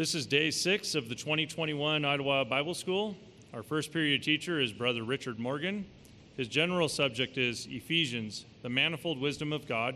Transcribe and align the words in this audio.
This 0.00 0.14
is 0.14 0.24
day 0.24 0.50
six 0.50 0.94
of 0.94 1.10
the 1.10 1.14
2021 1.14 2.06
Ottawa 2.06 2.42
Bible 2.44 2.72
School. 2.72 3.14
Our 3.52 3.62
first 3.62 3.92
period 3.92 4.22
teacher 4.22 4.58
is 4.58 4.72
Brother 4.72 5.02
Richard 5.02 5.38
Morgan. 5.38 5.84
His 6.38 6.48
general 6.48 6.88
subject 6.88 7.36
is 7.36 7.68
Ephesians, 7.70 8.46
the 8.62 8.70
manifold 8.70 9.20
wisdom 9.20 9.52
of 9.52 9.68
God. 9.68 9.94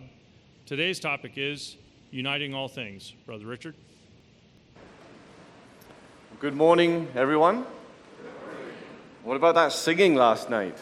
Today's 0.66 1.00
topic 1.00 1.32
is 1.38 1.78
uniting 2.10 2.52
all 2.52 2.68
things. 2.68 3.14
Brother 3.24 3.46
Richard. 3.46 3.76
Good 6.38 6.54
morning, 6.54 7.08
everyone. 7.14 7.64
What 9.22 9.38
about 9.38 9.54
that 9.54 9.72
singing 9.72 10.16
last 10.16 10.50
night? 10.50 10.76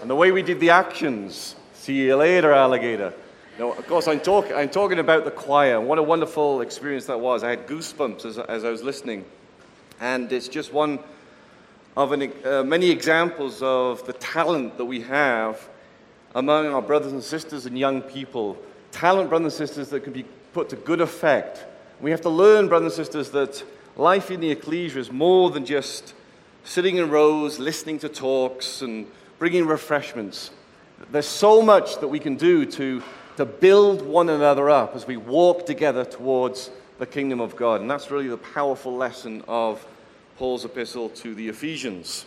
And 0.00 0.10
the 0.10 0.16
way 0.16 0.32
we 0.32 0.42
did 0.42 0.58
the 0.58 0.70
actions. 0.70 1.54
See 1.72 1.94
you 1.94 2.16
later, 2.16 2.52
alligator. 2.52 3.14
No, 3.58 3.72
of 3.72 3.88
course, 3.88 4.06
I'm, 4.06 4.20
talk, 4.20 4.52
I'm 4.54 4.68
talking 4.68 5.00
about 5.00 5.24
the 5.24 5.32
choir. 5.32 5.80
What 5.80 5.98
a 5.98 6.02
wonderful 6.02 6.60
experience 6.60 7.06
that 7.06 7.18
was. 7.18 7.42
I 7.42 7.50
had 7.50 7.66
goosebumps 7.66 8.24
as, 8.24 8.38
as 8.38 8.64
I 8.64 8.70
was 8.70 8.84
listening. 8.84 9.24
And 10.00 10.32
it's 10.32 10.46
just 10.46 10.72
one 10.72 11.00
of 11.96 12.12
an, 12.12 12.32
uh, 12.44 12.62
many 12.62 12.88
examples 12.88 13.60
of 13.60 14.06
the 14.06 14.12
talent 14.12 14.78
that 14.78 14.84
we 14.84 15.00
have 15.00 15.68
among 16.36 16.66
our 16.66 16.80
brothers 16.80 17.10
and 17.10 17.20
sisters 17.20 17.66
and 17.66 17.76
young 17.76 18.00
people. 18.00 18.56
Talent, 18.92 19.28
brothers 19.28 19.58
and 19.58 19.68
sisters, 19.68 19.88
that 19.88 20.04
can 20.04 20.12
be 20.12 20.24
put 20.52 20.68
to 20.68 20.76
good 20.76 21.00
effect. 21.00 21.64
We 22.00 22.12
have 22.12 22.20
to 22.20 22.30
learn, 22.30 22.68
brothers 22.68 22.96
and 22.96 23.06
sisters, 23.06 23.30
that 23.30 23.64
life 23.96 24.30
in 24.30 24.38
the 24.38 24.52
ecclesia 24.52 25.00
is 25.00 25.10
more 25.10 25.50
than 25.50 25.66
just 25.66 26.14
sitting 26.62 26.98
in 26.98 27.10
rows, 27.10 27.58
listening 27.58 27.98
to 27.98 28.08
talks, 28.08 28.82
and 28.82 29.08
bringing 29.40 29.66
refreshments. 29.66 30.52
There's 31.10 31.26
so 31.26 31.60
much 31.60 31.98
that 31.98 32.06
we 32.06 32.20
can 32.20 32.36
do 32.36 32.64
to 32.64 33.02
to 33.38 33.46
build 33.46 34.02
one 34.02 34.28
another 34.28 34.68
up 34.68 34.96
as 34.96 35.06
we 35.06 35.16
walk 35.16 35.64
together 35.64 36.04
towards 36.04 36.72
the 36.98 37.06
kingdom 37.06 37.40
of 37.40 37.54
God. 37.54 37.80
And 37.80 37.88
that's 37.88 38.10
really 38.10 38.26
the 38.26 38.36
powerful 38.36 38.96
lesson 38.96 39.44
of 39.46 39.86
Paul's 40.38 40.64
epistle 40.64 41.08
to 41.10 41.36
the 41.36 41.48
Ephesians. 41.48 42.26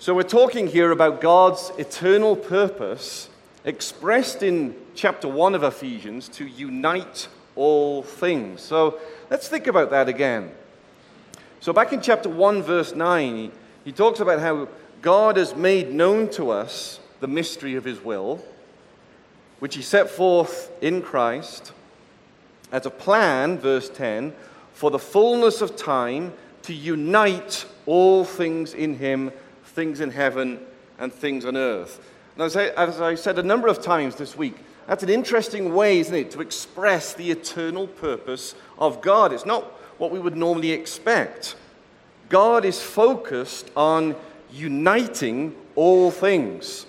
So 0.00 0.16
we're 0.16 0.24
talking 0.24 0.66
here 0.66 0.90
about 0.90 1.20
God's 1.20 1.70
eternal 1.78 2.34
purpose 2.34 3.30
expressed 3.64 4.42
in 4.42 4.74
chapter 4.96 5.28
1 5.28 5.54
of 5.54 5.62
Ephesians 5.62 6.28
to 6.30 6.44
unite 6.44 7.28
all 7.54 8.02
things. 8.02 8.62
So 8.62 8.98
let's 9.30 9.46
think 9.46 9.68
about 9.68 9.90
that 9.90 10.08
again. 10.08 10.50
So 11.60 11.72
back 11.72 11.92
in 11.92 12.00
chapter 12.00 12.28
1, 12.28 12.64
verse 12.64 12.96
9, 12.96 13.52
he, 13.84 13.92
talks 13.92 14.18
about 14.18 14.40
how 14.40 14.66
God 15.02 15.36
has 15.36 15.54
made 15.54 15.94
known 15.94 16.28
to 16.30 16.50
us 16.50 16.98
the 17.20 17.28
mystery 17.28 17.76
of 17.76 17.84
his 17.84 18.02
will 18.02 18.44
which 19.62 19.76
he 19.76 19.82
set 19.82 20.10
forth 20.10 20.72
in 20.80 21.00
Christ 21.00 21.70
as 22.72 22.84
a 22.84 22.90
plan, 22.90 23.60
verse 23.60 23.88
10, 23.88 24.32
for 24.72 24.90
the 24.90 24.98
fullness 24.98 25.62
of 25.62 25.76
time 25.76 26.32
to 26.62 26.74
unite 26.74 27.64
all 27.86 28.24
things 28.24 28.74
in 28.74 28.98
him, 28.98 29.30
things 29.66 30.00
in 30.00 30.10
heaven 30.10 30.58
and 30.98 31.12
things 31.12 31.44
on 31.44 31.56
earth. 31.56 32.04
And 32.34 32.42
as 32.42 32.56
I, 32.56 32.70
as 32.70 33.00
I 33.00 33.14
said 33.14 33.38
a 33.38 33.42
number 33.44 33.68
of 33.68 33.80
times 33.80 34.16
this 34.16 34.36
week, 34.36 34.56
that's 34.88 35.04
an 35.04 35.10
interesting 35.10 35.72
way, 35.72 36.00
isn't 36.00 36.12
it, 36.12 36.32
to 36.32 36.40
express 36.40 37.14
the 37.14 37.30
eternal 37.30 37.86
purpose 37.86 38.56
of 38.80 39.00
God. 39.00 39.32
It's 39.32 39.46
not 39.46 39.62
what 39.96 40.10
we 40.10 40.18
would 40.18 40.36
normally 40.36 40.72
expect. 40.72 41.54
God 42.28 42.64
is 42.64 42.82
focused 42.82 43.70
on 43.76 44.16
uniting 44.50 45.54
all 45.76 46.10
things. 46.10 46.86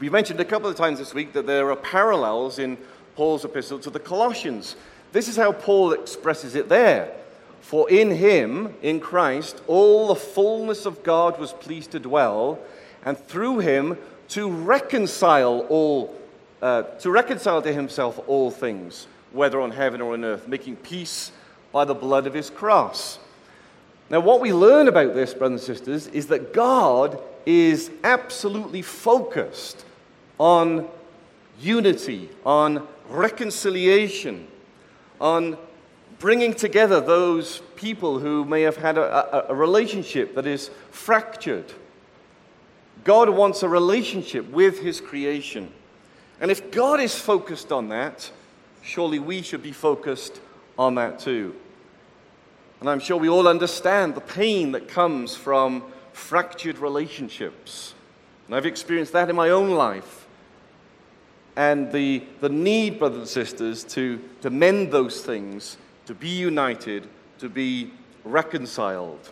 We've 0.00 0.10
mentioned 0.10 0.40
a 0.40 0.46
couple 0.46 0.70
of 0.70 0.76
times 0.76 0.98
this 0.98 1.12
week 1.12 1.34
that 1.34 1.46
there 1.46 1.70
are 1.70 1.76
parallels 1.76 2.58
in 2.58 2.78
Paul's 3.16 3.44
epistle 3.44 3.78
to 3.80 3.90
the 3.90 4.00
Colossians. 4.00 4.74
This 5.12 5.28
is 5.28 5.36
how 5.36 5.52
Paul 5.52 5.92
expresses 5.92 6.54
it 6.54 6.70
there. 6.70 7.12
For 7.60 7.90
in 7.90 8.10
him, 8.10 8.74
in 8.80 8.98
Christ, 8.98 9.60
all 9.66 10.08
the 10.08 10.14
fullness 10.14 10.86
of 10.86 11.02
God 11.02 11.38
was 11.38 11.52
pleased 11.52 11.90
to 11.90 11.98
dwell, 11.98 12.58
and 13.04 13.18
through 13.18 13.58
him 13.58 13.98
to 14.28 14.50
reconcile 14.50 15.66
all, 15.68 16.18
uh, 16.62 16.84
to 17.00 17.10
reconcile 17.10 17.60
to 17.60 17.70
himself 17.70 18.18
all 18.26 18.50
things, 18.50 19.06
whether 19.32 19.60
on 19.60 19.70
heaven 19.70 20.00
or 20.00 20.14
on 20.14 20.24
earth, 20.24 20.48
making 20.48 20.76
peace 20.76 21.30
by 21.72 21.84
the 21.84 21.94
blood 21.94 22.26
of 22.26 22.32
his 22.32 22.48
cross. 22.48 23.18
Now, 24.08 24.20
what 24.20 24.40
we 24.40 24.54
learn 24.54 24.88
about 24.88 25.14
this, 25.14 25.34
brothers 25.34 25.68
and 25.68 25.76
sisters, 25.76 26.06
is 26.06 26.28
that 26.28 26.54
God 26.54 27.20
is 27.44 27.90
absolutely 28.02 28.80
focused 28.80 29.84
on 30.40 30.88
unity, 31.60 32.30
on 32.46 32.88
reconciliation, 33.10 34.48
on 35.20 35.58
bringing 36.18 36.54
together 36.54 36.98
those 36.98 37.60
people 37.76 38.18
who 38.18 38.46
may 38.46 38.62
have 38.62 38.78
had 38.78 38.96
a, 38.96 39.48
a, 39.48 39.52
a, 39.52 39.54
relationship 39.54 40.34
that 40.34 40.46
is 40.46 40.70
fractured. 40.90 41.70
God 43.04 43.28
wants 43.28 43.62
a 43.62 43.68
relationship 43.68 44.50
with 44.50 44.80
His 44.80 44.98
creation. 44.98 45.70
And 46.40 46.50
if 46.50 46.70
God 46.70 47.00
is 47.00 47.14
focused 47.14 47.70
on 47.70 47.90
that, 47.90 48.30
surely 48.80 49.18
we 49.18 49.42
should 49.42 49.62
be 49.62 49.72
focused 49.72 50.40
on 50.78 50.94
that 50.94 51.18
too. 51.18 51.54
And 52.80 52.88
I'm 52.88 53.00
sure 53.00 53.18
we 53.18 53.28
all 53.28 53.46
understand 53.46 54.14
the 54.14 54.22
pain 54.22 54.72
that 54.72 54.88
comes 54.88 55.36
from 55.36 55.84
fractured 56.14 56.78
relationships. 56.78 57.92
And 58.46 58.56
I've 58.56 58.64
experienced 58.64 59.12
that 59.12 59.28
in 59.28 59.36
my 59.36 59.50
own 59.50 59.72
life 59.72 60.19
and 61.56 61.90
the, 61.92 62.22
the 62.40 62.48
need, 62.48 62.98
brothers 62.98 63.18
and 63.18 63.28
sisters, 63.28 63.84
to, 63.84 64.20
to 64.42 64.50
mend 64.50 64.92
those 64.92 65.22
things, 65.22 65.76
to 66.06 66.14
be 66.14 66.28
united, 66.28 67.08
to 67.38 67.48
be 67.48 67.92
reconciled. 68.24 69.30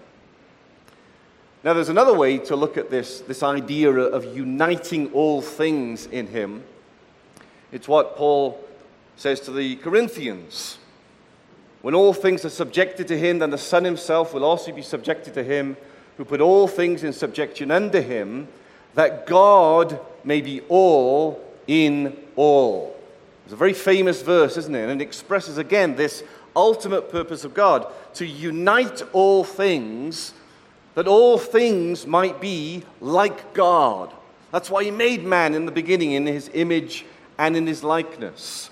Now, 1.64 1.74
there's 1.74 1.88
another 1.88 2.14
way 2.14 2.38
to 2.38 2.56
look 2.56 2.76
at 2.76 2.90
this, 2.90 3.20
this 3.20 3.42
idea 3.42 3.90
of 3.90 4.36
uniting 4.36 5.12
all 5.12 5.42
things 5.42 6.06
in 6.06 6.28
Him. 6.28 6.62
It's 7.72 7.88
what 7.88 8.16
Paul 8.16 8.64
says 9.16 9.40
to 9.40 9.50
the 9.50 9.76
Corinthians. 9.76 10.78
When 11.82 11.94
all 11.94 12.12
things 12.12 12.44
are 12.44 12.50
subjected 12.50 13.08
to 13.08 13.18
Him, 13.18 13.40
then 13.40 13.50
the 13.50 13.58
Son 13.58 13.84
Himself 13.84 14.32
will 14.32 14.44
also 14.44 14.72
be 14.72 14.82
subjected 14.82 15.34
to 15.34 15.44
Him, 15.44 15.76
who 16.16 16.24
put 16.24 16.40
all 16.40 16.68
things 16.68 17.04
in 17.04 17.12
subjection 17.12 17.70
under 17.70 18.00
Him, 18.00 18.48
that 18.94 19.26
God 19.26 20.00
may 20.24 20.40
be 20.40 20.60
all 20.68 21.44
in 21.68 22.16
all. 22.34 22.98
It's 23.44 23.52
a 23.52 23.56
very 23.56 23.72
famous 23.72 24.22
verse, 24.22 24.56
isn't 24.56 24.74
it? 24.74 24.88
And 24.88 25.00
it 25.00 25.04
expresses 25.04 25.58
again 25.58 25.94
this 25.94 26.24
ultimate 26.56 27.10
purpose 27.10 27.44
of 27.44 27.54
God 27.54 27.86
to 28.14 28.26
unite 28.26 29.02
all 29.12 29.44
things, 29.44 30.34
that 30.94 31.06
all 31.06 31.38
things 31.38 32.06
might 32.06 32.40
be 32.40 32.82
like 33.00 33.54
God. 33.54 34.12
That's 34.50 34.70
why 34.70 34.84
He 34.84 34.90
made 34.90 35.24
man 35.24 35.54
in 35.54 35.66
the 35.66 35.72
beginning 35.72 36.12
in 36.12 36.26
His 36.26 36.50
image 36.52 37.04
and 37.38 37.56
in 37.56 37.66
His 37.66 37.84
likeness. 37.84 38.70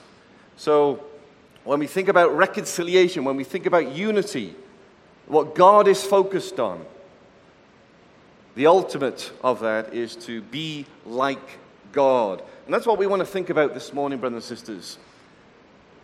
So, 0.57 1.05
when 1.65 1.79
we 1.79 1.87
think 1.87 2.09
about 2.09 2.37
reconciliation, 2.37 3.25
when 3.25 3.37
we 3.37 3.45
think 3.45 3.67
about 3.67 3.93
unity, 3.93 4.55
what 5.27 5.55
God 5.55 5.89
is 5.89 6.03
focused 6.05 6.61
on, 6.61 6.85
the 8.55 8.67
ultimate 8.67 9.33
of 9.43 9.61
that 9.61 9.93
is 9.93 10.17
to 10.17 10.41
be 10.43 10.87
like 11.05 11.59
God. 11.97 12.43
And 12.67 12.75
that's 12.75 12.87
what 12.87 12.99
we 12.99 13.07
want 13.07 13.21
to 13.21 13.27
think 13.27 13.49
about 13.49 13.73
this 13.73 13.95
morning, 13.95 14.19
brothers 14.19 14.51
and 14.51 14.59
sisters. 14.59 14.99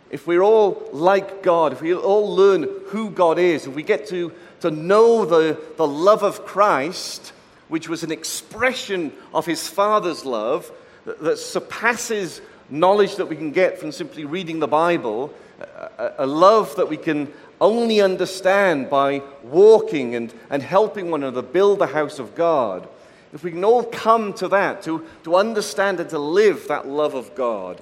If 0.09 0.25
we're 0.25 0.41
all 0.41 0.89
like 0.91 1.43
God, 1.43 1.71
if 1.71 1.81
we 1.81 1.93
all 1.93 2.35
learn 2.35 2.67
who 2.87 3.11
God 3.11 3.37
is, 3.37 3.67
if 3.67 3.75
we 3.75 3.83
get 3.83 4.07
to, 4.07 4.33
to 4.61 4.71
know 4.71 5.23
the, 5.23 5.59
the 5.77 5.85
love 5.85 6.23
of 6.23 6.45
Christ, 6.45 7.31
which 7.67 7.87
was 7.87 8.03
an 8.03 8.11
expression 8.11 9.13
of 9.35 9.45
his 9.45 9.67
Father's 9.67 10.25
love 10.25 10.71
that, 11.05 11.21
that 11.21 11.37
surpasses 11.37 12.41
knowledge 12.71 13.17
that 13.17 13.27
we 13.27 13.35
can 13.35 13.51
get 13.51 13.77
from 13.77 13.91
simply 13.91 14.25
reading 14.25 14.59
the 14.59 14.67
Bible, 14.67 15.31
a, 15.59 16.13
a 16.19 16.25
love 16.25 16.75
that 16.77 16.89
we 16.89 16.97
can 16.97 17.31
only 17.61 18.01
understand 18.01 18.89
by 18.89 19.21
walking 19.43 20.15
and, 20.15 20.33
and 20.49 20.63
helping 20.63 21.11
one 21.11 21.21
another 21.21 21.43
build 21.43 21.77
the 21.77 21.87
house 21.87 22.17
of 22.17 22.33
God 22.33 22.87
if 23.33 23.43
we 23.43 23.51
can 23.51 23.63
all 23.65 23.83
come 23.83 24.33
to 24.33 24.47
that, 24.49 24.83
to, 24.83 25.05
to 25.23 25.35
understand 25.35 25.99
and 25.99 26.09
to 26.11 26.19
live 26.19 26.67
that 26.67 26.87
love 26.87 27.15
of 27.15 27.33
God, 27.33 27.81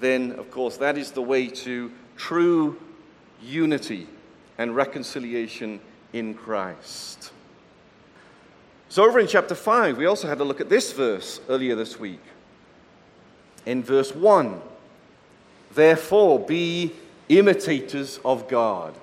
then, 0.00 0.32
of 0.32 0.50
course, 0.50 0.76
that 0.76 0.96
is 0.96 1.10
the 1.10 1.22
way 1.22 1.48
to 1.48 1.90
true 2.16 2.80
unity 3.42 4.06
and 4.56 4.76
reconciliation 4.76 5.80
in 6.12 6.34
Christ. 6.34 7.32
So, 8.88 9.04
over 9.04 9.18
in 9.18 9.26
chapter 9.26 9.56
5, 9.56 9.98
we 9.98 10.06
also 10.06 10.28
had 10.28 10.40
a 10.40 10.44
look 10.44 10.60
at 10.60 10.68
this 10.68 10.92
verse 10.92 11.40
earlier 11.48 11.74
this 11.74 11.98
week. 11.98 12.20
In 13.66 13.82
verse 13.82 14.14
1, 14.14 14.60
therefore 15.74 16.38
be 16.38 16.92
imitators 17.28 18.20
of 18.24 18.46
God. 18.46 18.94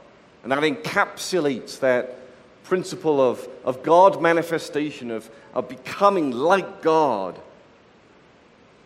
And 0.43 0.51
that 0.51 0.59
encapsulates 0.59 1.79
that 1.81 2.17
principle 2.63 3.19
of, 3.19 3.47
of 3.65 3.83
God 3.83 4.21
manifestation, 4.21 5.11
of, 5.11 5.29
of 5.53 5.69
becoming 5.69 6.31
like 6.31 6.81
God. 6.81 7.39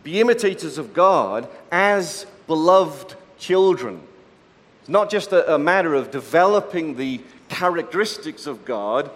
Be 0.02 0.20
imitators 0.20 0.78
of 0.78 0.94
God 0.94 1.48
as 1.72 2.26
beloved 2.46 3.14
children. 3.38 4.00
It's 4.80 4.88
not 4.88 5.10
just 5.10 5.32
a, 5.32 5.54
a 5.54 5.58
matter 5.58 5.94
of 5.94 6.10
developing 6.10 6.96
the 6.96 7.20
characteristics 7.48 8.46
of 8.46 8.64
God, 8.64 9.10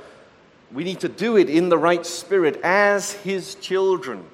we 0.73 0.85
need 0.85 1.01
to 1.01 1.09
do 1.09 1.37
it 1.37 1.51
in 1.51 1.69
the 1.69 1.79
right 1.79 2.05
spirit 2.07 2.61
as 2.63 3.13
His 3.13 3.57
children. 3.57 4.25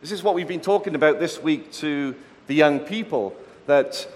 This 0.00 0.12
is 0.12 0.22
what 0.22 0.34
we've 0.34 0.48
been 0.48 0.60
talking 0.60 0.94
about 0.94 1.18
this 1.20 1.42
week 1.42 1.72
to 1.74 2.14
the 2.46 2.54
young 2.54 2.80
people 2.80 3.34
that 3.66 4.06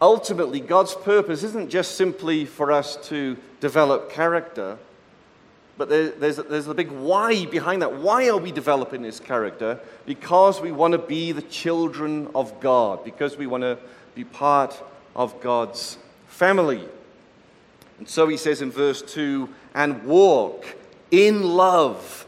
ultimately 0.00 0.60
God's 0.60 0.94
purpose 0.94 1.42
isn't 1.42 1.70
just 1.70 1.96
simply 1.96 2.44
for 2.44 2.72
us 2.72 2.96
to 3.08 3.36
develop 3.60 4.10
character, 4.10 4.78
but 5.78 5.88
there's, 5.88 6.36
there's 6.36 6.66
a 6.68 6.74
big 6.74 6.90
why 6.90 7.46
behind 7.46 7.82
that. 7.82 7.94
Why 7.94 8.28
are 8.28 8.36
we 8.36 8.52
developing 8.52 9.02
this 9.02 9.18
character? 9.18 9.80
Because 10.04 10.60
we 10.60 10.70
want 10.70 10.92
to 10.92 10.98
be 10.98 11.32
the 11.32 11.42
children 11.42 12.28
of 12.34 12.60
God, 12.60 13.04
because 13.04 13.36
we 13.36 13.46
want 13.46 13.62
to 13.62 13.78
be 14.14 14.24
part 14.24 14.80
of 15.16 15.40
God's 15.40 15.96
family. 16.26 16.86
And 17.98 18.08
so 18.08 18.28
he 18.28 18.36
says 18.36 18.62
in 18.62 18.70
verse 18.70 19.00
2 19.02 19.48
and 19.74 20.04
walk 20.04 20.66
in 21.10 21.42
love, 21.42 22.26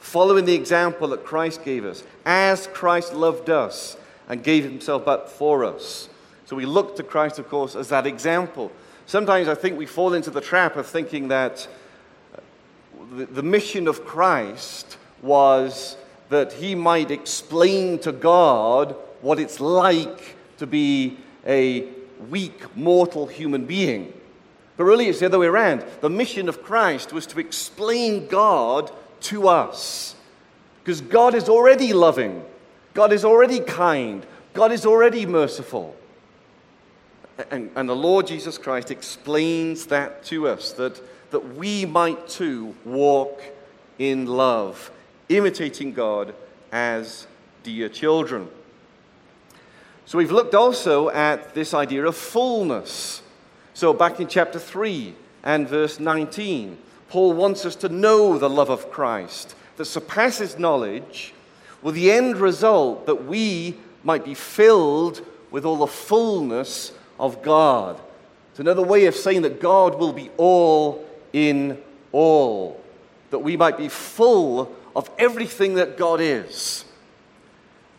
following 0.00 0.44
the 0.44 0.54
example 0.54 1.08
that 1.08 1.24
Christ 1.24 1.64
gave 1.64 1.84
us, 1.84 2.02
as 2.24 2.66
Christ 2.68 3.14
loved 3.14 3.50
us 3.50 3.96
and 4.28 4.42
gave 4.42 4.64
himself 4.64 5.08
up 5.08 5.30
for 5.30 5.64
us. 5.64 6.08
So 6.44 6.56
we 6.56 6.66
look 6.66 6.96
to 6.96 7.02
Christ, 7.02 7.38
of 7.38 7.48
course, 7.48 7.76
as 7.76 7.88
that 7.88 8.06
example. 8.06 8.72
Sometimes 9.06 9.48
I 9.48 9.54
think 9.54 9.78
we 9.78 9.86
fall 9.86 10.14
into 10.14 10.30
the 10.30 10.40
trap 10.40 10.76
of 10.76 10.86
thinking 10.86 11.28
that 11.28 11.66
the, 13.12 13.42
mission 13.42 13.88
of 13.88 14.04
Christ 14.04 14.96
was 15.22 15.96
that 16.28 16.52
he 16.52 16.74
might 16.74 17.10
explain 17.10 17.98
to 18.00 18.12
God 18.12 18.94
what 19.20 19.38
it's 19.38 19.60
like 19.60 20.36
to 20.58 20.66
be 20.66 21.16
a 21.46 21.88
weak, 22.30 22.76
mortal 22.76 23.26
human 23.26 23.64
being. 23.64 24.12
But 24.76 24.84
really, 24.84 25.08
it's 25.08 25.20
the 25.20 25.26
other 25.26 25.38
way 25.38 25.46
around. 25.46 25.84
The 26.00 26.10
mission 26.10 26.48
of 26.48 26.62
Christ 26.62 27.12
was 27.12 27.26
to 27.28 27.40
explain 27.40 28.26
God 28.28 28.92
to 29.22 29.48
us. 29.48 30.14
Because 30.82 31.00
God 31.00 31.34
is 31.34 31.48
already 31.48 31.92
loving, 31.92 32.44
God 32.94 33.12
is 33.12 33.24
already 33.24 33.60
kind, 33.60 34.24
God 34.54 34.72
is 34.72 34.86
already 34.86 35.26
merciful. 35.26 35.96
And, 37.50 37.70
and 37.76 37.88
the 37.88 37.94
Lord 37.94 38.26
Jesus 38.26 38.58
Christ 38.58 38.90
explains 38.90 39.86
that 39.86 40.24
to 40.24 40.48
us 40.48 40.72
that 40.72 41.00
that 41.30 41.56
we 41.56 41.84
might 41.84 42.28
too 42.28 42.74
walk 42.84 43.42
in 43.98 44.26
love, 44.26 44.90
imitating 45.28 45.92
God 45.92 46.34
as 46.72 47.26
dear 47.62 47.88
children. 47.88 48.48
So 50.06 50.16
we've 50.18 50.32
looked 50.32 50.54
also 50.54 51.10
at 51.10 51.54
this 51.54 51.74
idea 51.74 52.06
of 52.06 52.16
fullness. 52.16 53.22
So 53.74 53.92
back 53.92 54.20
in 54.20 54.26
chapter 54.26 54.58
3 54.58 55.14
and 55.42 55.68
verse 55.68 56.00
19, 56.00 56.78
Paul 57.10 57.34
wants 57.34 57.64
us 57.64 57.76
to 57.76 57.88
know 57.88 58.38
the 58.38 58.48
love 58.48 58.70
of 58.70 58.90
Christ 58.90 59.54
that 59.76 59.84
surpasses 59.84 60.58
knowledge, 60.58 61.32
with 61.82 61.94
the 61.94 62.10
end 62.10 62.36
result 62.36 63.06
that 63.06 63.26
we 63.26 63.76
might 64.02 64.24
be 64.24 64.34
filled 64.34 65.24
with 65.50 65.64
all 65.64 65.76
the 65.76 65.86
fullness 65.86 66.92
of 67.20 67.42
God. 67.42 68.00
It's 68.50 68.60
another 68.60 68.82
way 68.82 69.06
of 69.06 69.14
saying 69.14 69.42
that 69.42 69.60
God 69.60 69.98
will 69.98 70.12
be 70.12 70.30
all 70.36 71.07
in 71.38 71.78
all, 72.12 72.80
that 73.30 73.38
we 73.38 73.56
might 73.56 73.76
be 73.76 73.88
full 73.88 74.74
of 74.96 75.10
everything 75.18 75.74
that 75.74 75.96
God 75.96 76.20
is. 76.20 76.84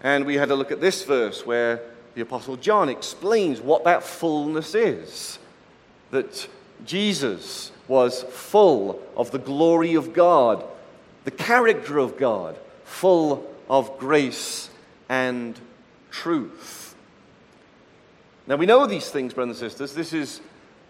And 0.01 0.25
we 0.25 0.35
had 0.35 0.51
a 0.51 0.55
look 0.55 0.71
at 0.71 0.81
this 0.81 1.03
verse 1.03 1.45
where 1.45 1.81
the 2.15 2.21
Apostle 2.21 2.57
John 2.57 2.89
explains 2.89 3.61
what 3.61 3.83
that 3.85 4.03
fullness 4.03 4.75
is 4.75 5.39
that 6.11 6.47
Jesus 6.85 7.71
was 7.87 8.23
full 8.23 9.01
of 9.15 9.31
the 9.31 9.39
glory 9.39 9.95
of 9.95 10.13
God, 10.13 10.63
the 11.23 11.31
character 11.31 11.97
of 11.97 12.17
God, 12.17 12.57
full 12.83 13.47
of 13.69 13.99
grace 13.99 14.69
and 15.07 15.59
truth. 16.09 16.95
Now, 18.47 18.55
we 18.55 18.65
know 18.65 18.87
these 18.87 19.09
things, 19.09 19.33
brothers 19.33 19.61
and 19.61 19.71
sisters. 19.71 19.93
This 19.93 20.13
is 20.13 20.41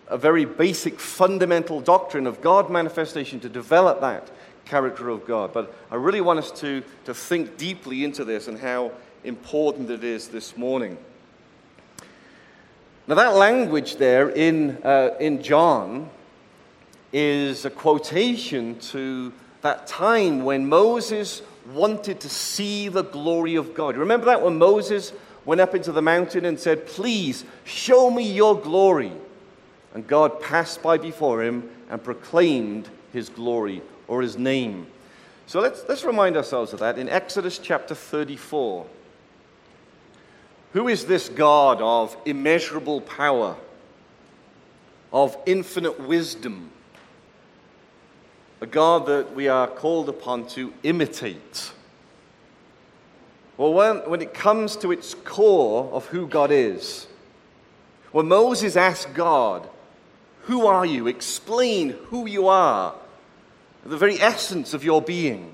a 0.09 0.17
very 0.17 0.45
basic 0.45 0.99
fundamental 0.99 1.79
doctrine 1.79 2.27
of 2.27 2.41
God 2.41 2.69
manifestation 2.69 3.39
to 3.41 3.49
develop 3.49 4.01
that 4.01 4.29
character 4.65 5.09
of 5.09 5.25
God. 5.25 5.53
But 5.53 5.73
I 5.91 5.95
really 5.95 6.21
want 6.21 6.39
us 6.39 6.51
to, 6.61 6.83
to 7.05 7.13
think 7.13 7.57
deeply 7.57 8.03
into 8.03 8.25
this 8.25 8.47
and 8.47 8.59
how 8.59 8.91
important 9.23 9.89
it 9.89 10.03
is 10.03 10.27
this 10.27 10.57
morning. 10.57 10.97
Now, 13.07 13.15
that 13.15 13.35
language 13.35 13.95
there 13.95 14.29
in, 14.29 14.77
uh, 14.83 15.15
in 15.19 15.41
John 15.41 16.09
is 17.11 17.65
a 17.65 17.69
quotation 17.69 18.79
to 18.79 19.33
that 19.61 19.87
time 19.87 20.43
when 20.43 20.69
Moses 20.69 21.41
wanted 21.73 22.19
to 22.21 22.29
see 22.29 22.87
the 22.87 23.03
glory 23.03 23.55
of 23.55 23.73
God. 23.73 23.97
Remember 23.97 24.27
that 24.27 24.41
when 24.41 24.57
Moses 24.57 25.11
went 25.45 25.59
up 25.59 25.73
into 25.73 25.91
the 25.91 26.01
mountain 26.01 26.45
and 26.45 26.59
said, 26.59 26.85
Please 26.85 27.45
show 27.63 28.09
me 28.09 28.31
your 28.31 28.59
glory. 28.59 29.11
And 29.93 30.07
God 30.07 30.41
passed 30.41 30.83
by 30.83 30.97
before 30.97 31.43
him 31.43 31.69
and 31.89 32.03
proclaimed 32.03 32.89
his 33.11 33.29
glory 33.29 33.81
or 34.07 34.21
his 34.21 34.37
name. 34.37 34.87
So 35.47 35.59
let's, 35.61 35.83
let's 35.89 36.03
remind 36.03 36.37
ourselves 36.37 36.73
of 36.73 36.79
that 36.79 36.99
in 36.99 37.09
Exodus 37.09 37.57
chapter 37.57 37.95
34. 37.95 38.85
Who 40.73 40.87
is 40.87 41.05
this 41.05 41.29
God 41.29 41.81
of 41.81 42.15
immeasurable 42.25 43.01
power, 43.01 43.55
of 45.11 45.35
infinite 45.47 45.99
wisdom? 45.99 46.69
A 48.61 48.67
God 48.67 49.07
that 49.07 49.33
we 49.33 49.47
are 49.47 49.67
called 49.67 50.09
upon 50.09 50.45
to 50.49 50.71
imitate. 50.83 51.71
Well, 53.57 53.73
when, 53.73 53.97
when 54.09 54.21
it 54.21 54.33
comes 54.33 54.75
to 54.77 54.91
its 54.91 55.15
core 55.15 55.89
of 55.91 56.05
who 56.07 56.27
God 56.27 56.51
is, 56.51 57.07
when 58.11 58.27
Moses 58.27 58.75
asked 58.75 59.13
God, 59.13 59.67
who 60.49 60.65
are 60.65 60.83
you? 60.83 61.05
Explain 61.05 61.91
who 62.07 62.27
you 62.27 62.47
are, 62.47 62.95
the 63.85 63.97
very 63.97 64.19
essence 64.19 64.73
of 64.73 64.83
your 64.83 64.99
being. 64.99 65.53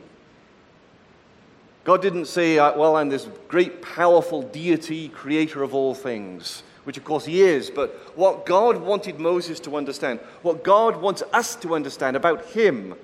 God 1.83 2.01
didn't 2.01 2.27
say, 2.27 2.57
uh, 2.57 2.77
Well, 2.77 2.95
I'm 2.95 3.09
this 3.09 3.27
great, 3.49 3.81
powerful 3.81 4.41
deity, 4.41 5.09
creator 5.09 5.63
of 5.63 5.75
all 5.75 5.93
things, 5.95 6.63
which 6.85 6.97
of 6.97 7.03
course 7.03 7.25
he 7.25 7.41
is. 7.41 7.69
But 7.69 7.89
what 8.17 8.45
God 8.45 8.77
wanted 8.77 9.19
Moses 9.19 9.59
to 9.61 9.75
understand, 9.75 10.21
what 10.43 10.63
God 10.63 10.95
wants 10.95 11.23
us 11.33 11.57
to 11.57 11.75
understand 11.75 12.15
about 12.15 12.45
him, 12.45 12.95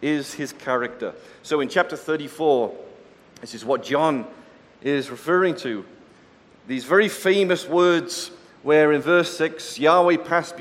is 0.00 0.32
his 0.32 0.52
character. 0.52 1.14
So 1.42 1.58
in 1.58 1.68
chapter 1.68 1.96
34, 1.96 2.72
this 3.40 3.56
is 3.56 3.64
what 3.64 3.82
John 3.82 4.24
is 4.82 5.10
referring 5.10 5.56
to. 5.56 5.84
These 6.68 6.84
very 6.84 7.08
famous 7.08 7.68
words 7.68 8.30
where 8.62 8.92
in 8.92 9.00
verse 9.00 9.36
6, 9.36 9.78
Yahweh 9.78 10.18
passed 10.18 10.54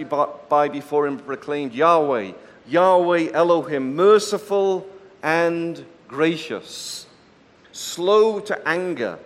by 0.49 0.69
before 0.69 1.05
him 1.05 1.17
and 1.17 1.25
proclaimed, 1.25 1.73
Yahweh, 1.73 2.31
Yahweh 2.67 3.31
Elohim, 3.33 3.95
merciful 3.95 4.87
and 5.21 5.83
gracious, 6.07 7.05
slow 7.71 8.39
to 8.39 8.67
anger, 8.67 9.19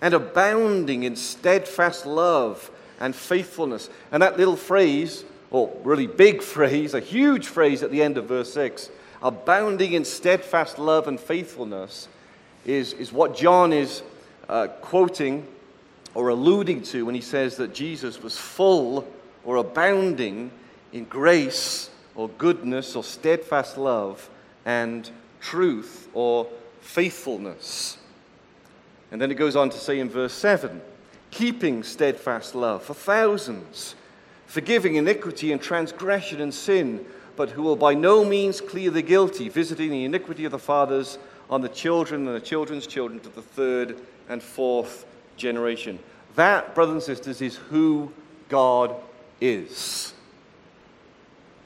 and 0.00 0.14
abounding 0.14 1.02
in 1.02 1.16
steadfast 1.16 2.06
love 2.06 2.70
and 3.00 3.14
faithfulness. 3.14 3.90
And 4.12 4.22
that 4.22 4.36
little 4.36 4.56
phrase, 4.56 5.24
or 5.50 5.74
really 5.82 6.06
big 6.06 6.42
phrase, 6.54 6.94
a 6.94 7.00
huge 7.00 7.46
phrase 7.46 7.82
at 7.82 7.90
the 7.90 8.02
end 8.02 8.16
of 8.16 8.26
verse 8.26 8.52
6, 8.52 8.90
abounding 9.22 9.94
in 9.94 10.04
steadfast 10.04 10.78
love 10.78 11.08
and 11.08 11.18
faithfulness, 11.18 12.06
is, 12.64 12.92
is 12.92 13.12
what 13.12 13.36
John 13.36 13.72
is 13.72 14.02
uh, 14.48 14.68
quoting 14.80 15.46
or 16.18 16.30
alluding 16.30 16.82
to 16.82 17.06
when 17.06 17.14
he 17.14 17.20
says 17.20 17.56
that 17.58 17.72
Jesus 17.72 18.20
was 18.20 18.36
full 18.36 19.06
or 19.44 19.54
abounding 19.54 20.50
in 20.92 21.04
grace 21.04 21.90
or 22.16 22.28
goodness 22.30 22.96
or 22.96 23.04
steadfast 23.04 23.78
love 23.78 24.28
and 24.66 25.08
truth 25.40 26.08
or 26.14 26.48
faithfulness. 26.80 27.98
And 29.12 29.22
then 29.22 29.30
it 29.30 29.36
goes 29.36 29.54
on 29.54 29.70
to 29.70 29.78
say 29.78 30.00
in 30.00 30.10
verse 30.10 30.32
7 30.32 30.82
keeping 31.30 31.84
steadfast 31.84 32.52
love 32.52 32.82
for 32.82 32.94
thousands, 32.94 33.94
forgiving 34.46 34.96
iniquity 34.96 35.52
and 35.52 35.62
transgression 35.62 36.40
and 36.40 36.52
sin, 36.52 37.06
but 37.36 37.50
who 37.50 37.62
will 37.62 37.76
by 37.76 37.94
no 37.94 38.24
means 38.24 38.60
clear 38.60 38.90
the 38.90 39.02
guilty, 39.02 39.48
visiting 39.48 39.92
the 39.92 40.04
iniquity 40.04 40.44
of 40.44 40.50
the 40.50 40.58
fathers 40.58 41.16
on 41.48 41.60
the 41.60 41.68
children 41.68 42.26
and 42.26 42.34
the 42.34 42.40
children's 42.40 42.88
children 42.88 43.20
to 43.20 43.28
the 43.28 43.40
third 43.40 44.00
and 44.28 44.42
fourth 44.42 45.04
generation. 45.38 45.98
That, 46.34 46.74
brothers 46.74 46.94
and 46.94 47.02
sisters, 47.02 47.40
is 47.40 47.56
who 47.56 48.12
God 48.48 48.94
is. 49.40 50.12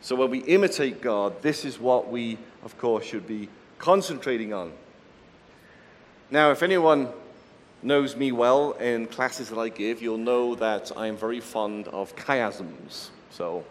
So 0.01 0.17
when 0.17 0.31
we 0.31 0.39
imitate 0.41 1.01
God, 1.01 1.43
this 1.43 1.65
is 1.65 1.79
what 1.79 2.11
we, 2.11 2.39
of 2.65 2.77
course, 2.79 3.05
should 3.05 3.27
be 3.27 3.49
concentrating 3.79 4.53
on. 4.53 4.73
Now, 6.31 6.51
if 6.51 6.63
anyone 6.63 7.09
knows 7.83 8.17
me 8.17 8.33
well 8.33 8.73
in 8.73 9.07
classes 9.07 9.49
that 9.51 9.59
I 9.59 9.69
give, 9.69 10.01
you'll 10.01 10.19
know 10.19 10.55
that 10.55 10.93
I 10.97 11.07
am 11.09 11.17
very 11.17 11.41
fond 11.41 11.89
of 11.89 12.15
chiasms. 12.17 13.09
So 13.31 13.65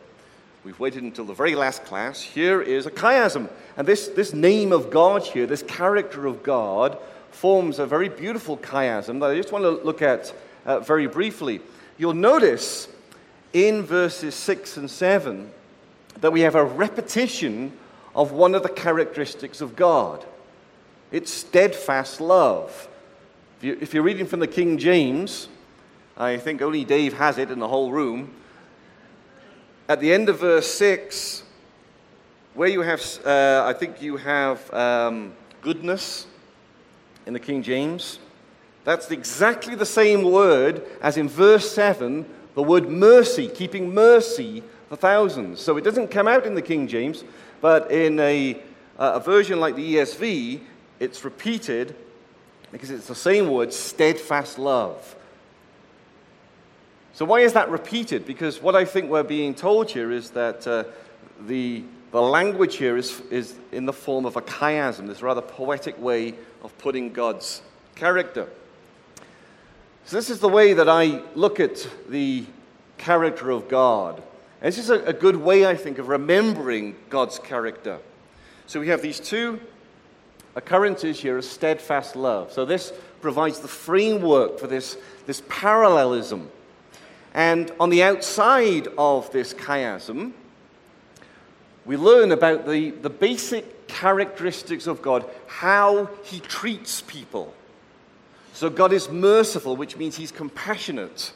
we've 0.63 0.79
waited 0.79 1.03
until 1.03 1.25
the 1.25 1.33
very 1.33 1.55
last 1.55 1.85
class. 1.85 2.21
Here 2.21 2.61
is 2.61 2.85
a 2.85 2.91
chiasm. 2.91 3.49
And 3.77 3.87
this, 3.87 4.09
this 4.09 4.33
name 4.33 4.71
of 4.71 4.89
God 4.89 5.23
here, 5.23 5.45
this 5.45 5.63
character 5.63 6.27
of 6.27 6.43
God, 6.43 6.97
forms 7.31 7.79
a 7.79 7.85
very 7.85 8.09
beautiful 8.09 8.57
chiasm 8.57 9.19
that 9.19 9.31
I 9.31 9.35
just 9.35 9.51
want 9.51 9.63
to 9.63 9.71
look 9.85 10.01
at 10.01 10.33
uh, 10.65 10.79
very 10.79 11.07
briefly. 11.07 11.61
You'll 11.97 12.13
notice 12.13 12.87
in 13.53 13.83
verses 13.83 14.35
6 14.35 14.77
and 14.77 14.89
7 14.89 15.51
that 16.21 16.31
we 16.31 16.41
have 16.41 16.55
a 16.55 16.63
repetition 16.63 17.73
of 18.15 18.31
one 18.31 18.55
of 18.55 18.63
the 18.63 18.69
characteristics 18.69 19.61
of 19.61 19.75
God 19.75 20.25
it's 21.11 21.29
steadfast 21.29 22.21
love. 22.21 22.87
If 23.61 23.93
you're 23.93 24.01
reading 24.01 24.25
from 24.25 24.39
the 24.39 24.47
King 24.47 24.77
James, 24.77 25.49
I 26.17 26.37
think 26.37 26.61
only 26.61 26.85
Dave 26.85 27.13
has 27.13 27.37
it 27.37 27.51
in 27.51 27.59
the 27.59 27.67
whole 27.67 27.91
room. 27.91 28.33
At 29.89 29.99
the 29.99 30.13
end 30.13 30.29
of 30.29 30.39
verse 30.39 30.73
6, 30.73 31.43
where 32.53 32.69
you 32.69 32.79
have, 32.79 33.01
uh, 33.25 33.65
I 33.67 33.73
think 33.73 34.01
you 34.01 34.15
have 34.15 34.73
um, 34.73 35.33
goodness 35.61 36.27
in 37.25 37.33
the 37.33 37.39
King 37.39 37.63
James. 37.63 38.19
That's 38.83 39.11
exactly 39.11 39.75
the 39.75 39.85
same 39.85 40.23
word 40.23 40.83
as 41.01 41.17
in 41.17 41.29
verse 41.29 41.71
7, 41.71 42.25
the 42.55 42.63
word 42.63 42.89
mercy, 42.89 43.47
keeping 43.47 43.93
mercy 43.93 44.63
for 44.89 44.95
thousands. 44.95 45.61
So 45.61 45.77
it 45.77 45.83
doesn't 45.83 46.09
come 46.09 46.27
out 46.27 46.45
in 46.45 46.55
the 46.55 46.61
King 46.61 46.87
James, 46.87 47.23
but 47.61 47.91
in 47.91 48.19
a, 48.19 48.61
a 48.97 49.19
version 49.19 49.59
like 49.59 49.75
the 49.75 49.95
ESV, 49.95 50.61
it's 50.99 51.23
repeated 51.23 51.95
because 52.71 52.89
it's 52.89 53.07
the 53.07 53.15
same 53.15 53.49
word, 53.49 53.73
steadfast 53.73 54.57
love. 54.57 55.15
So, 57.13 57.25
why 57.25 57.41
is 57.41 57.53
that 57.53 57.69
repeated? 57.69 58.25
Because 58.25 58.61
what 58.61 58.75
I 58.75 58.85
think 58.85 59.09
we're 59.09 59.23
being 59.23 59.53
told 59.53 59.91
here 59.91 60.11
is 60.11 60.29
that 60.31 60.65
uh, 60.65 60.85
the, 61.45 61.83
the 62.11 62.21
language 62.21 62.75
here 62.75 62.97
is, 62.97 63.21
is 63.31 63.55
in 63.71 63.85
the 63.85 63.93
form 63.93 64.25
of 64.25 64.35
a 64.35 64.41
chiasm, 64.41 65.07
this 65.07 65.21
rather 65.21 65.41
poetic 65.41 65.99
way 66.01 66.35
of 66.63 66.77
putting 66.77 67.13
God's 67.13 67.61
character. 67.95 68.47
So, 70.05 70.17
this 70.17 70.29
is 70.29 70.39
the 70.39 70.49
way 70.49 70.73
that 70.73 70.89
I 70.89 71.21
look 71.35 71.59
at 71.59 71.87
the 72.09 72.45
character 72.97 73.49
of 73.51 73.69
God. 73.69 74.17
And 74.61 74.67
this 74.67 74.77
is 74.77 74.89
a, 74.89 75.03
a 75.05 75.13
good 75.13 75.35
way, 75.35 75.65
I 75.65 75.75
think, 75.75 75.99
of 75.99 76.07
remembering 76.07 76.95
God's 77.09 77.39
character. 77.39 77.99
So, 78.65 78.79
we 78.79 78.87
have 78.89 79.01
these 79.01 79.19
two 79.19 79.59
occurrences 80.55 81.19
here 81.19 81.37
of 81.37 81.45
steadfast 81.45 82.15
love. 82.15 82.51
So 82.51 82.65
this 82.65 82.93
provides 83.21 83.59
the 83.59 83.67
framework 83.67 84.59
for 84.59 84.67
this, 84.67 84.97
this 85.25 85.41
parallelism. 85.47 86.49
And 87.33 87.71
on 87.79 87.89
the 87.89 88.03
outside 88.03 88.87
of 88.97 89.31
this 89.31 89.53
chiasm, 89.53 90.33
we 91.85 91.97
learn 91.97 92.31
about 92.31 92.67
the, 92.67 92.91
the 92.91 93.09
basic 93.09 93.87
characteristics 93.87 94.87
of 94.87 95.01
God, 95.01 95.25
how 95.47 96.09
he 96.23 96.39
treats 96.39 97.01
people. 97.01 97.53
So 98.53 98.69
God 98.69 98.93
is 98.93 99.09
merciful, 99.09 99.75
which 99.75 99.97
means 99.97 100.15
he's 100.15 100.31
compassionate. 100.31 101.33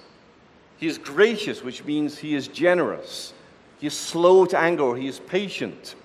He 0.78 0.88
is 0.88 0.98
gracious, 0.98 1.64
which 1.64 1.84
means 1.84 2.18
he 2.18 2.36
is 2.36 2.48
generous. 2.48 3.34
He 3.80 3.88
is 3.88 3.98
slow 3.98 4.46
to 4.46 4.58
anger, 4.58 4.96
he 4.96 5.08
is 5.08 5.20
patient. 5.20 5.96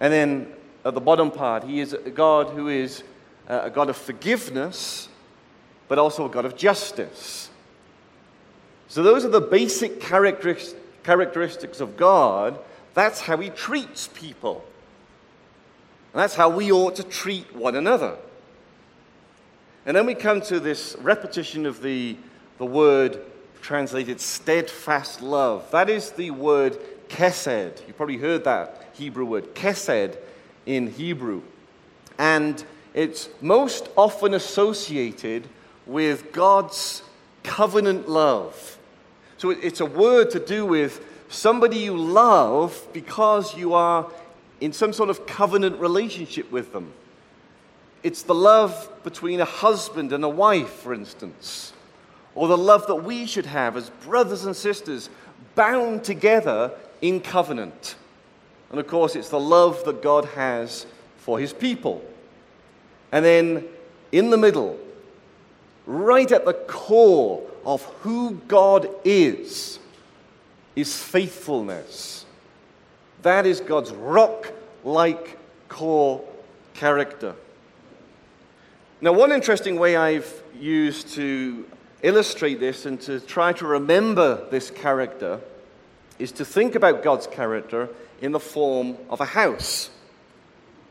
And 0.00 0.12
then 0.12 0.52
at 0.84 0.94
the 0.94 1.00
bottom 1.00 1.30
part, 1.30 1.64
he 1.64 1.80
is 1.80 1.92
a 1.92 2.10
God 2.10 2.48
who 2.48 2.68
is 2.68 3.02
uh, 3.48 3.62
a 3.64 3.70
God 3.70 3.90
of 3.90 3.96
forgiveness, 3.96 5.08
but 5.88 5.98
also 5.98 6.26
a 6.26 6.28
God 6.28 6.44
of 6.44 6.56
justice. 6.56 7.50
So, 8.88 9.02
those 9.02 9.24
are 9.24 9.28
the 9.28 9.40
basic 9.40 10.00
characteristics 10.00 11.80
of 11.80 11.96
God. 11.96 12.58
That's 12.94 13.20
how 13.20 13.36
he 13.36 13.50
treats 13.50 14.08
people. 14.08 14.64
And 16.12 16.22
that's 16.22 16.34
how 16.34 16.48
we 16.48 16.70
ought 16.70 16.96
to 16.96 17.02
treat 17.02 17.54
one 17.54 17.74
another. 17.74 18.16
And 19.84 19.96
then 19.96 20.06
we 20.06 20.14
come 20.14 20.40
to 20.42 20.60
this 20.60 20.96
repetition 21.00 21.66
of 21.66 21.82
the, 21.82 22.16
the 22.58 22.64
word 22.64 23.20
translated 23.60 24.20
steadfast 24.20 25.20
love. 25.20 25.70
That 25.72 25.90
is 25.90 26.12
the 26.12 26.30
word 26.30 26.78
kesed. 27.08 27.86
You 27.86 27.94
probably 27.94 28.16
heard 28.16 28.44
that 28.44 28.90
Hebrew 28.94 29.24
word. 29.24 29.54
Kesed 29.54 30.16
in 30.66 30.90
Hebrew. 30.90 31.42
And 32.18 32.64
it's 32.94 33.28
most 33.40 33.88
often 33.96 34.34
associated 34.34 35.48
with 35.86 36.32
God's 36.32 37.02
covenant 37.42 38.08
love. 38.08 38.78
So 39.36 39.50
it's 39.50 39.80
a 39.80 39.86
word 39.86 40.30
to 40.30 40.38
do 40.38 40.64
with 40.64 41.04
somebody 41.34 41.78
you 41.78 41.96
love 41.96 42.86
because 42.92 43.56
you 43.56 43.74
are 43.74 44.10
in 44.60 44.72
some 44.72 44.92
sort 44.92 45.10
of 45.10 45.26
covenant 45.26 45.78
relationship 45.80 46.50
with 46.50 46.72
them. 46.72 46.92
It's 48.02 48.22
the 48.22 48.34
love 48.34 48.88
between 49.02 49.40
a 49.40 49.44
husband 49.44 50.12
and 50.12 50.24
a 50.24 50.28
wife, 50.28 50.70
for 50.70 50.94
instance, 50.94 51.72
or 52.34 52.48
the 52.48 52.58
love 52.58 52.86
that 52.86 52.96
we 52.96 53.26
should 53.26 53.46
have 53.46 53.76
as 53.76 53.90
brothers 53.90 54.44
and 54.44 54.54
sisters 54.54 55.10
bound 55.54 56.04
together 56.04 56.70
in 57.00 57.20
covenant. 57.20 57.96
And 58.70 58.80
of 58.80 58.86
course, 58.86 59.16
it's 59.16 59.28
the 59.28 59.40
love 59.40 59.84
that 59.84 60.02
God 60.02 60.24
has 60.26 60.86
for 61.18 61.38
his 61.38 61.52
people. 61.52 62.04
And 63.12 63.24
then 63.24 63.64
in 64.12 64.30
the 64.30 64.36
middle, 64.36 64.78
right 65.86 66.30
at 66.30 66.44
the 66.44 66.54
core 66.54 67.42
of 67.64 67.82
who 68.02 68.34
God 68.48 68.88
is, 69.04 69.78
is 70.76 71.00
faithfulness. 71.02 72.26
That 73.22 73.46
is 73.46 73.60
God's 73.60 73.92
rock 73.92 74.52
like 74.84 75.38
core 75.68 76.22
character. 76.74 77.34
Now, 79.00 79.12
one 79.12 79.32
interesting 79.32 79.78
way 79.78 79.96
I've 79.96 80.42
used 80.58 81.08
to 81.14 81.66
illustrate 82.02 82.60
this 82.60 82.86
and 82.86 83.00
to 83.02 83.20
try 83.20 83.52
to 83.54 83.66
remember 83.66 84.48
this 84.50 84.70
character 84.70 85.40
is 86.18 86.32
to 86.32 86.44
think 86.44 86.74
about 86.74 87.02
God's 87.02 87.26
character 87.26 87.88
in 88.20 88.32
the 88.32 88.40
form 88.40 88.96
of 89.10 89.20
a 89.20 89.24
house. 89.24 89.90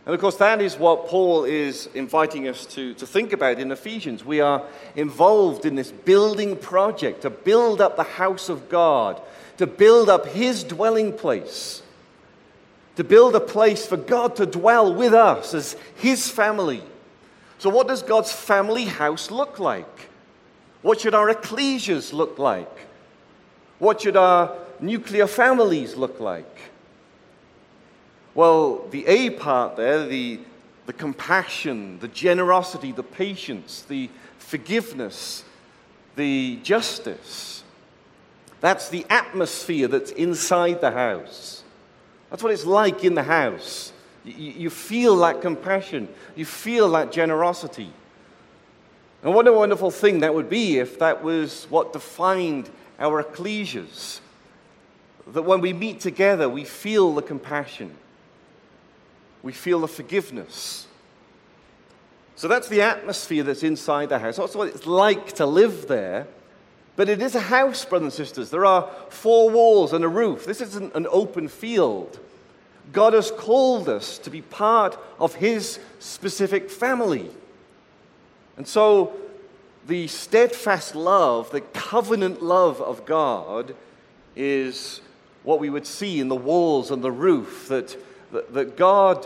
And 0.06 0.14
of 0.14 0.20
course, 0.20 0.36
that 0.38 0.62
is 0.62 0.78
what 0.78 1.08
Paul 1.08 1.46
is 1.46 1.88
inviting 1.94 2.48
us 2.50 2.66
to, 2.68 2.94
to 2.96 3.08
think 3.08 3.32
about 3.32 3.58
in 3.60 3.72
Ephesians. 3.72 4.26
We 4.26 4.42
are 4.42 4.66
involved 4.96 5.66
in 5.66 5.76
this 5.76 5.92
building 5.92 6.58
project 6.58 7.22
to 7.22 7.30
build 7.30 7.80
up 7.80 7.96
the 7.96 8.04
house 8.04 8.50
of 8.50 8.68
God, 8.68 9.22
to 9.58 9.68
build 9.68 10.10
up 10.10 10.28
his 10.28 10.64
dwelling 10.64 11.14
place, 11.14 11.82
to 12.96 13.04
build 13.04 13.36
a 13.36 13.40
place 13.40 13.86
for 13.86 13.98
God 13.98 14.36
to 14.38 14.46
dwell 14.46 14.94
with 14.94 15.14
us 15.14 15.54
as 15.54 15.76
his 15.96 16.30
family. 16.30 16.84
So, 17.58 17.70
what 17.70 17.88
does 17.88 18.04
God's 18.04 18.32
family 18.32 18.86
house 18.86 19.32
look 19.32 19.60
like? 19.60 20.10
What 20.82 21.00
should 21.00 21.16
our 21.16 21.34
ecclesias 21.34 22.12
look 22.12 22.38
like? 22.38 22.70
What 23.80 24.02
should 24.02 24.18
our 24.18 24.56
nuclear 24.80 25.28
families 25.28 25.96
look 25.96 26.20
like? 26.20 26.60
Well, 28.36 28.88
the 28.90 29.06
A 29.08 29.30
part 29.30 29.78
there, 29.78 30.06
the, 30.06 30.40
the 30.86 30.94
compassion, 30.94 32.00
the 32.00 32.08
generosity, 32.08 32.92
the 32.92 33.04
patience, 33.04 33.84
the 33.88 34.10
forgiveness, 34.40 35.44
the 36.16 36.60
justice, 36.64 37.63
that's 38.64 38.88
the 38.88 39.06
atmosphere 39.10 39.90
that's 39.90 40.12
inside 40.12 40.80
the 40.80 40.92
house. 40.92 41.64
That's 42.30 42.42
what 42.42 42.54
it's 42.54 42.66
like 42.66 43.04
in 43.04 43.14
the 43.14 43.24
house. 43.24 43.92
You, 44.24 44.70
feel 44.70 45.18
that 45.18 45.42
compassion, 45.42 46.08
you 46.34 46.46
feel 46.46 46.90
that 46.92 47.12
generosity. 47.12 47.92
And 49.22 49.36
what 49.36 49.50
a 49.50 49.52
wonderful 49.52 49.92
thing 49.92 50.22
that 50.22 50.34
would 50.34 50.50
be 50.50 50.78
if 50.78 50.98
that 51.00 51.22
was 51.22 51.68
what 51.70 51.92
defined 51.92 52.70
our 53.00 53.22
ecclesias. 53.22 54.22
That 55.28 55.42
when 55.42 55.60
we 55.60 55.74
meet 55.74 56.00
together, 56.00 56.48
we 56.48 56.64
feel 56.64 57.14
the 57.14 57.22
compassion, 57.22 57.94
we 59.42 59.52
feel 59.52 59.82
the 59.82 59.90
forgiveness. 59.90 60.88
So 62.38 62.48
that's 62.48 62.70
the 62.70 62.82
atmosphere 62.82 63.44
that's 63.44 63.64
inside 63.64 64.08
the 64.08 64.20
house. 64.20 64.38
That's 64.38 64.56
what 64.56 64.70
it's 64.70 64.88
like 64.88 65.34
to 65.34 65.46
live 65.46 65.90
there. 65.90 66.28
But 66.96 67.10
it 67.10 67.22
is 67.22 67.36
a 67.36 67.40
house, 67.40 67.86
brothers 67.86 68.06
and 68.06 68.14
sisters. 68.14 68.50
There 68.50 68.66
are 68.66 68.90
four 69.10 69.50
walls 69.50 69.94
and 69.94 70.04
a 70.04 70.08
roof. 70.08 70.46
This 70.46 70.62
isn't 70.62 70.94
an 70.94 71.08
open 71.10 71.48
field. 71.48 72.20
God 72.92 73.14
has 73.14 73.32
called 73.32 73.90
us 73.90 74.18
to 74.20 74.30
be 74.30 74.42
part 74.42 74.98
of 75.20 75.36
His 75.36 75.80
specific 76.00 76.70
family. 76.70 77.32
And 78.58 78.68
so 78.68 79.14
the 79.88 80.08
steadfast 80.08 80.96
love, 80.96 81.50
the 81.52 81.62
covenant 81.62 82.44
love 82.44 82.80
of 82.82 83.06
God, 83.06 83.76
is 84.36 85.02
what 85.44 85.60
we 85.60 85.70
would 85.70 85.88
see 85.88 86.20
in 86.20 86.28
the 86.28 86.36
walls 86.36 86.92
and 86.92 87.04
the 87.04 87.12
roof 87.12 87.68
that 87.70 87.98
that, 88.34 88.54
that 88.54 88.76
God 88.76 89.26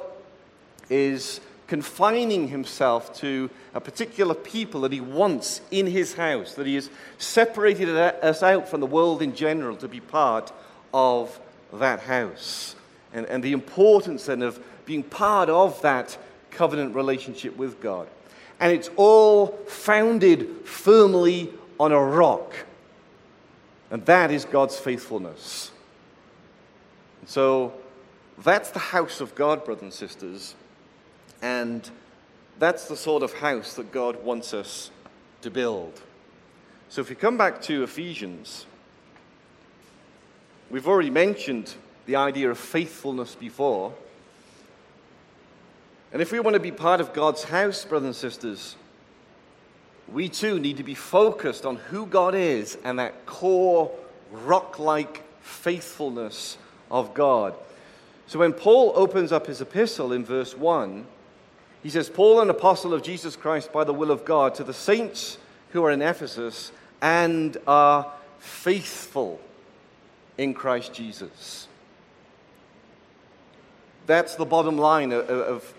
is 0.90 1.40
confining 1.68 2.48
himself 2.48 3.14
to 3.20 3.50
a 3.74 3.82
particular 3.82 4.34
people 4.34 4.82
that 4.82 4.92
he 4.92 5.02
wants 5.02 5.62
in 5.70 5.86
his 5.86 6.14
house, 6.14 6.56
that 6.56 6.66
he 6.66 6.76
has 6.76 6.90
separated 7.18 7.90
us 7.90 8.42
out 8.42 8.70
from 8.70 8.80
the 8.80 8.86
world 8.86 9.22
in 9.22 9.36
general 9.36 9.76
to 9.76 9.88
be 9.88 10.00
part 10.00 10.52
of 10.94 11.40
that 11.74 12.00
house. 12.00 12.76
And, 13.14 13.26
and 13.26 13.44
the 13.44 13.52
importance 13.52 14.26
then 14.26 14.42
of 14.42 14.60
being 14.86 15.04
part 15.04 15.50
of 15.50 15.82
that 15.82 16.18
covenant 16.52 16.96
relationship 16.96 17.58
with 17.58 17.82
God. 17.82 18.08
And 18.60 18.72
it's 18.72 18.90
all 18.96 19.48
founded 19.68 20.66
firmly 20.66 21.54
on 21.80 21.92
a 21.92 22.02
rock. 22.02 22.54
And 23.92 24.06
that 24.06 24.32
is 24.32 24.46
God's 24.46 24.78
faithfulness. 24.78 25.72
So 27.26 27.74
that's 28.44 28.72
the 28.72 28.80
house 28.80 29.22
of 29.22 29.36
God, 29.36 29.66
brothers 29.66 29.84
and 29.84 29.94
sisters. 29.94 30.56
And 31.42 31.90
that's 32.60 32.88
the 32.88 32.96
sort 32.96 33.24
of 33.24 33.34
house 33.34 33.76
that 33.76 33.92
God 33.92 34.24
wants 34.24 34.54
us 34.54 34.92
to 35.42 35.52
build. 35.52 36.02
So 36.90 37.02
if 37.02 37.10
we 37.10 37.16
come 37.16 37.38
back 37.38 37.62
to 37.64 37.84
Ephesians, 37.84 38.66
we've 40.70 40.88
already 40.88 41.10
mentioned 41.10 41.74
the 42.06 42.16
idea 42.16 42.50
of 42.50 42.58
faithfulness 42.58 43.36
before. 43.36 43.94
And 46.14 46.22
if 46.22 46.32
we 46.32 46.40
want 46.40 46.54
to 46.54 46.60
be 46.60 46.72
part 46.72 47.02
of 47.02 47.14
God's 47.14 47.44
house, 47.44 47.84
brothers 47.84 48.08
and 48.08 48.16
sisters, 48.16 48.76
we 50.12 50.30
too 50.30 50.58
need 50.58 50.78
to 50.78 50.84
be 50.84 50.96
focused 50.96 51.66
on 51.66 51.76
who 51.76 52.06
God 52.06 52.34
is 52.34 52.78
and 52.84 52.98
that 53.00 53.26
core 53.26 53.92
rock 54.32 54.80
like 54.80 55.22
faithfulness 55.42 56.58
of 56.90 57.14
God. 57.14 57.54
So 58.28 58.40
when 58.40 58.54
Paul 58.54 58.94
opens 58.96 59.32
up 59.32 59.48
his 59.48 59.62
epistle 59.62 60.14
in 60.14 60.24
verse 60.24 60.56
1, 60.56 61.06
he 61.88 61.92
says, 61.92 62.10
Paul, 62.10 62.42
an 62.42 62.50
apostle 62.50 62.94
of 62.94 63.02
Jesus 63.02 63.38
Christ 63.38 63.72
by 63.72 63.86
the 63.86 63.94
will 63.94 64.12
of 64.12 64.26
God, 64.26 64.56
to 64.56 64.66
the 64.66 64.74
saints 64.74 65.38
who 65.72 65.86
are 65.86 65.92
in 65.92 66.02
Ephesus 66.02 66.74
and 67.02 67.56
are 67.66 68.12
faithful 68.40 69.40
in 70.38 70.54
Christ 70.54 70.94
Jesus. 70.94 71.70
That's 74.06 74.36
the 74.36 74.44
bottom 74.44 74.78
line 74.78 75.14
of, 75.14 75.30
of 75.30 75.74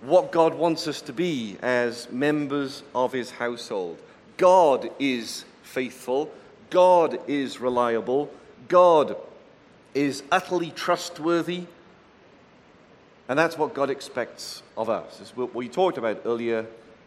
what 0.00 0.30
God 0.30 0.54
wants 0.54 0.86
us 0.86 1.00
to 1.00 1.12
be 1.12 1.56
as 1.60 2.08
members 2.12 2.84
of 2.94 3.12
his 3.12 3.32
household. 3.32 3.98
God 4.36 4.90
is 5.00 5.44
faithful, 5.64 6.30
God 6.70 7.18
is 7.26 7.58
reliable, 7.58 8.30
God 8.68 9.16
is 9.92 10.22
utterly 10.30 10.70
trustworthy. 10.70 11.64
And 13.28 13.38
that's 13.38 13.56
what 13.56 13.74
God 13.74 13.90
expects 13.90 14.62
of 14.76 14.90
us. 14.90 15.20
It's 15.20 15.36
what 15.36 15.54
we 15.54 15.68
talked 15.68 15.98
about 15.98 16.22
earlier 16.24 16.66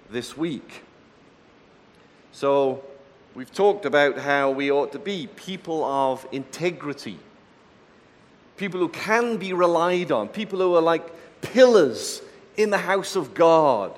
this 0.10 0.38
week. 0.38 0.84
So, 2.32 2.84
we've 3.34 3.54
talked 3.54 3.86
about 3.86 4.18
how 4.18 4.52
we 4.52 4.72
ought 4.72 4.92
to 4.94 5.00
be 5.00 5.28
people 5.36 5.84
of 5.84 6.26
integrity, 6.32 7.20
people 8.58 8.80
who 8.80 8.90
can 8.90 9.38
be 9.38 9.54
relied 9.54 10.12
on, 10.12 10.28
people 10.30 10.60
who 10.60 10.76
are 10.76 10.82
like 10.82 11.12
pillars 11.42 12.22
in 12.58 12.70
the 12.70 12.78
house 12.78 13.16
of 13.16 13.34
God. 13.34 13.98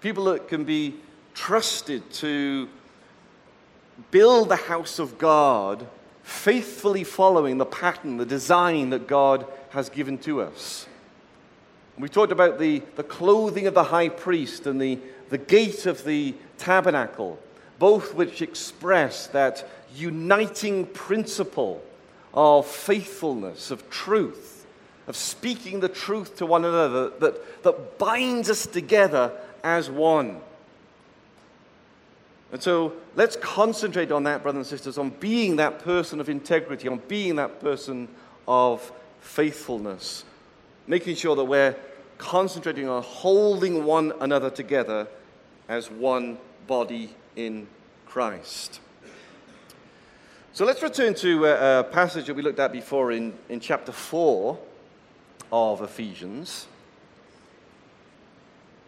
People 0.00 0.24
that 0.24 0.48
can 0.48 0.64
be 0.64 0.94
trusted 1.34 2.10
to 2.14 2.68
build 4.10 4.48
the 4.48 4.56
house 4.56 4.98
of 4.98 5.18
God 5.18 5.86
faithfully 6.26 7.04
following 7.04 7.56
the 7.56 7.64
pattern, 7.64 8.18
the 8.18 8.26
design 8.26 8.90
that 8.90 9.06
God 9.06 9.46
has 9.70 9.88
given 9.88 10.18
to 10.18 10.42
us. 10.42 10.86
We 11.98 12.08
talked 12.08 12.32
about 12.32 12.58
the, 12.58 12.82
the 12.96 13.02
clothing 13.02 13.66
of 13.66 13.74
the 13.74 13.84
high 13.84 14.10
priest 14.10 14.66
and 14.66 14.80
the, 14.80 14.98
the 15.30 15.38
gate 15.38 15.86
of 15.86 16.04
the 16.04 16.34
tabernacle, 16.58 17.38
both 17.78 18.14
which 18.14 18.42
express 18.42 19.26
that 19.28 19.66
uniting 19.94 20.86
principle 20.86 21.82
of 22.34 22.66
faithfulness, 22.66 23.70
of 23.70 23.88
truth 23.88 24.56
of 25.06 25.16
speaking 25.16 25.80
the 25.80 25.88
truth 25.88 26.36
to 26.36 26.46
one 26.46 26.64
another 26.64 27.10
that, 27.20 27.62
that 27.62 27.98
binds 27.98 28.50
us 28.50 28.66
together 28.66 29.32
as 29.62 29.88
one. 29.88 30.40
And 32.52 32.62
so 32.62 32.92
let's 33.16 33.36
concentrate 33.36 34.12
on 34.12 34.22
that, 34.24 34.42
brothers 34.42 34.58
and 34.58 34.66
sisters, 34.66 34.98
on 34.98 35.10
being 35.10 35.56
that 35.56 35.80
person 35.80 36.20
of 36.20 36.28
integrity, 36.28 36.88
on 36.88 37.02
being 37.08 37.36
that 37.36 37.60
person 37.60 38.08
of 38.46 38.92
faithfulness, 39.20 40.24
making 40.86 41.16
sure 41.16 41.34
that 41.34 41.44
we're 41.44 41.74
concentrating 42.18 42.88
on 42.88 43.02
holding 43.02 43.84
one 43.84 44.12
another 44.20 44.48
together 44.48 45.06
as 45.68 45.90
one 45.90 46.38
body 46.66 47.14
in 47.34 47.66
Christ. 48.06 48.80
So 50.52 50.64
let's 50.64 50.82
return 50.82 51.14
to 51.16 51.44
a, 51.46 51.80
a 51.80 51.84
passage 51.84 52.26
that 52.26 52.34
we 52.34 52.42
looked 52.42 52.60
at 52.60 52.72
before 52.72 53.12
in, 53.12 53.34
in 53.48 53.60
chapter 53.60 53.92
4 53.92 54.58
of 55.52 55.82
Ephesians. 55.82 56.66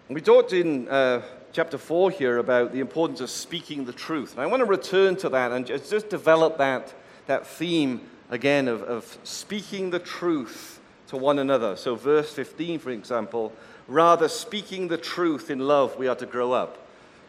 We 0.09 0.23
talked 0.23 0.55
in 0.55 0.89
uh, 0.89 1.21
chapter 1.59 1.77
4 1.77 2.13
here 2.13 2.39
about 2.39 2.71
the 2.71 2.79
importance 2.79 3.21
of 3.21 3.29
speaking 3.29 3.85
the 3.85 3.93
truth. 3.93 4.35
And 4.35 4.41
I 4.41 4.47
want 4.47 4.61
to 4.61 4.65
return 4.65 5.17
to 5.17 5.29
that 5.31 5.51
and 5.51 5.67
just, 5.67 5.91
just 5.91 6.09
develop 6.09 6.57
that, 6.59 6.95
that 7.27 7.49
theme 7.49 8.01
again 8.31 8.69
of, 8.69 8.83
of 8.83 9.19
speaking 9.25 9.91
the 9.91 9.99
truth 9.99 10.79
to 11.09 11.17
one 11.17 11.41
another. 11.41 11.75
So, 11.75 11.97
verse 11.97 12.33
15, 12.33 12.79
for 12.79 12.91
example, 12.91 13.53
rather 13.89 14.29
speaking 14.29 14.87
the 14.87 14.99
truth 14.99 15.51
in 15.51 15.59
love, 15.59 15.97
we 15.97 16.07
are 16.07 16.15
to 16.15 16.27
grow 16.27 16.53
up. 16.53 16.79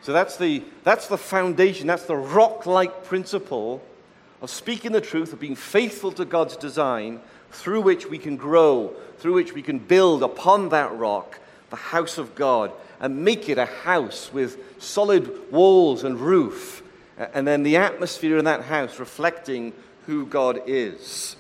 So, 0.04 0.14
that's 0.14 0.38
the, 0.38 0.62
that's 0.84 1.08
the 1.08 1.18
foundation, 1.18 1.88
that's 1.88 2.06
the 2.06 2.16
rock 2.16 2.68
like 2.68 3.06
principle 3.06 3.82
of 4.44 4.52
speaking 4.52 4.92
the 4.92 5.02
truth, 5.02 5.34
of 5.34 5.40
being 5.40 5.56
faithful 5.56 6.12
to 6.12 6.24
God's 6.24 6.56
design, 6.56 7.20
through 7.50 7.82
which 7.82 8.06
we 8.06 8.20
can 8.20 8.38
grow, 8.38 8.94
through 9.18 9.34
which 9.34 9.54
we 9.54 9.64
can 9.64 9.80
build 9.80 10.22
upon 10.22 10.70
that 10.70 10.96
rock 10.96 11.40
the 11.70 11.76
house 11.76 12.18
of 12.18 12.36
God 12.36 12.72
and 13.00 13.24
make 13.24 13.50
it 13.50 13.58
a 13.58 13.66
house 13.66 14.32
with 14.34 14.82
solid 14.82 15.52
walls 15.52 16.04
and 16.04 16.20
roof, 16.20 16.84
and 17.18 17.48
then 17.48 17.64
the 17.64 17.78
atmosphere 17.78 18.38
in 18.38 18.46
that 18.46 18.64
house 18.64 19.00
reflecting 19.00 19.74
who 20.06 20.26
God 20.26 20.62
is. 20.66 21.36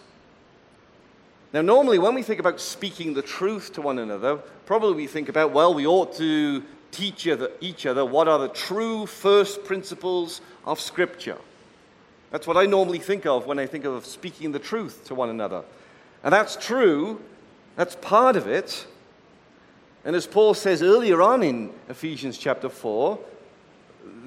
Now, 1.51 1.61
normally, 1.61 1.97
when 1.97 2.13
we 2.13 2.21
think 2.21 2.39
about 2.39 2.59
speaking 2.61 3.13
the 3.13 3.21
truth 3.21 3.73
to 3.73 3.81
one 3.81 3.97
another, 3.97 4.37
probably 4.65 4.93
we 4.93 5.07
think 5.07 5.29
about, 5.29 5.51
well, 5.51 5.73
we 5.73 5.87
ought 5.87 6.13
to 6.15 6.63
teach 6.91 7.27
each 7.61 7.85
other 7.85 8.05
what 8.05 8.27
are 8.27 8.39
the 8.39 8.49
true 8.49 9.05
first 9.05 9.63
principles 9.63 10.41
of 10.65 10.79
Scripture. 10.79 11.37
That's 12.31 12.45
what 12.45 12.57
I 12.57 12.65
normally 12.65 12.99
think 12.99 13.25
of 13.25 13.47
when 13.47 13.57
I 13.57 13.65
think 13.65 13.85
of 13.85 14.05
speaking 14.05 14.51
the 14.51 14.59
truth 14.59 15.05
to 15.05 15.15
one 15.15 15.29
another. 15.29 15.63
And 16.23 16.31
that's 16.31 16.55
true, 16.55 17.19
that's 17.75 17.95
part 17.95 18.35
of 18.35 18.47
it. 18.47 18.85
And 20.05 20.15
as 20.15 20.25
Paul 20.25 20.53
says 20.53 20.81
earlier 20.81 21.21
on 21.21 21.43
in 21.43 21.71
Ephesians 21.89 22.37
chapter 22.37 22.69
4, 22.69 23.19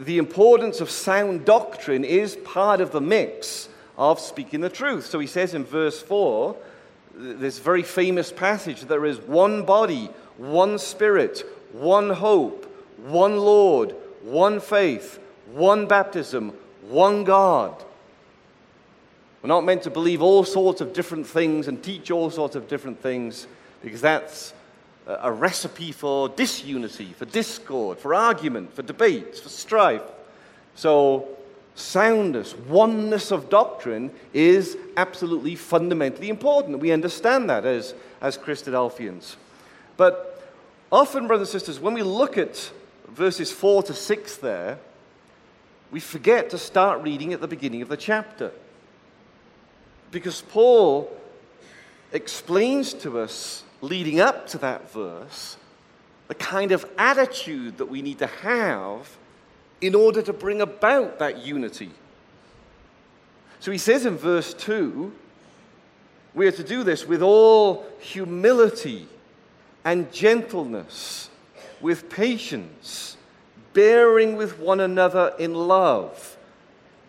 the 0.01 0.19
importance 0.19 0.81
of 0.81 0.91
sound 0.91 1.45
doctrine 1.45 2.05
is 2.05 2.37
part 2.37 2.81
of 2.81 2.93
the 2.93 3.01
mix 3.01 3.69
of 3.97 4.21
speaking 4.21 4.61
the 4.61 4.69
truth. 4.69 5.07
So 5.07 5.19
he 5.19 5.27
says 5.27 5.55
in 5.55 5.65
verse 5.65 6.01
4, 6.03 6.57
this 7.15 7.59
very 7.59 7.83
famous 7.83 8.33
passage 8.33 8.83
there 8.83 9.05
is 9.05 9.19
one 9.19 9.65
body, 9.65 10.11
one 10.37 10.79
spirit, 10.79 11.45
one 11.73 12.11
hope, 12.11 12.67
one 12.99 13.39
Lord, 13.39 13.95
one 14.23 14.61
faith, 14.61 15.19
one 15.53 15.87
baptism, 15.87 16.53
one 16.89 17.25
God. 17.25 17.83
We're 19.43 19.49
not 19.49 19.65
meant 19.65 19.83
to 19.83 19.91
believe 19.91 20.23
all 20.23 20.45
sorts 20.45 20.81
of 20.81 20.93
different 20.93 21.27
things 21.27 21.67
and 21.67 21.83
teach 21.83 22.11
all 22.11 22.31
sorts 22.31 22.55
of 22.55 22.69
different 22.69 23.01
things 23.03 23.47
because 23.83 24.01
that's 24.01 24.55
a 25.07 25.33
recipe 25.33 25.93
for 25.93 26.29
disunity, 26.29 27.12
for 27.17 27.25
discord, 27.25 27.99
for 27.99 28.15
argument, 28.15 28.75
for 28.75 28.83
debate, 28.83 29.37
for 29.37 29.49
strife. 29.49 30.03
So, 30.75 31.29
soundness, 31.75 32.55
oneness 32.57 33.31
of 33.31 33.49
doctrine 33.49 34.11
is 34.33 34.77
absolutely 34.97 35.57
fundamentally 35.57 36.29
important. 36.29 36.79
We 36.79 36.93
understand 36.93 37.51
that 37.51 37.65
as, 37.65 37.95
as 38.21 38.38
Christadelphians. 38.38 39.37
But 39.97 40.43
often, 40.91 41.27
brothers 41.27 41.53
and 41.53 41.61
sisters, 41.61 41.81
when 41.81 41.95
we 41.95 42.03
look 42.03 42.38
at 42.38 42.71
verses 43.09 43.51
4 43.51 43.83
to 43.85 43.95
6 43.95 44.37
there, 44.37 44.79
we 45.91 46.01
forget 46.01 46.51
to 46.51 46.59
start 46.59 47.03
reading 47.03 47.33
at 47.33 47.41
the 47.41 47.49
beginning 47.49 47.83
of 47.83 47.88
the 47.88 47.97
chapter. 47.97 48.51
Because 50.11 50.43
Paul 50.43 51.11
explains 52.12 52.95
to 52.95 53.19
us, 53.19 53.62
leading 53.83 54.21
up 54.21 54.47
to 54.47 54.59
that 54.59 54.90
verse, 54.90 55.59
the 56.29 56.35
kind 56.35 56.73
of 56.73 56.87
attitude 56.97 57.77
that 57.77 57.87
we 57.87 58.01
need 58.01 58.18
to 58.21 58.27
have 58.27 59.18
in 59.83 59.95
order 59.95 60.23
to 60.23 60.33
bring 60.33 60.62
about 60.62 61.18
that 61.18 61.45
unity. 61.45 61.90
So 63.61 63.71
he 63.71 63.79
says 63.79 64.07
in 64.07 64.16
verse 64.16 64.55
2 64.55 65.12
we 66.35 66.47
are 66.47 66.53
to 66.53 66.64
do 66.64 66.83
this 66.83 67.07
with 67.07 67.21
all 67.21 67.85
humility 68.01 69.07
and 69.85 70.11
gentleness, 70.12 71.29
with 71.81 72.09
patience, 72.09 73.16
bearing 73.75 74.37
with 74.37 74.59
one 74.59 74.81
another 74.81 75.35
in 75.38 75.55
love, 75.55 76.37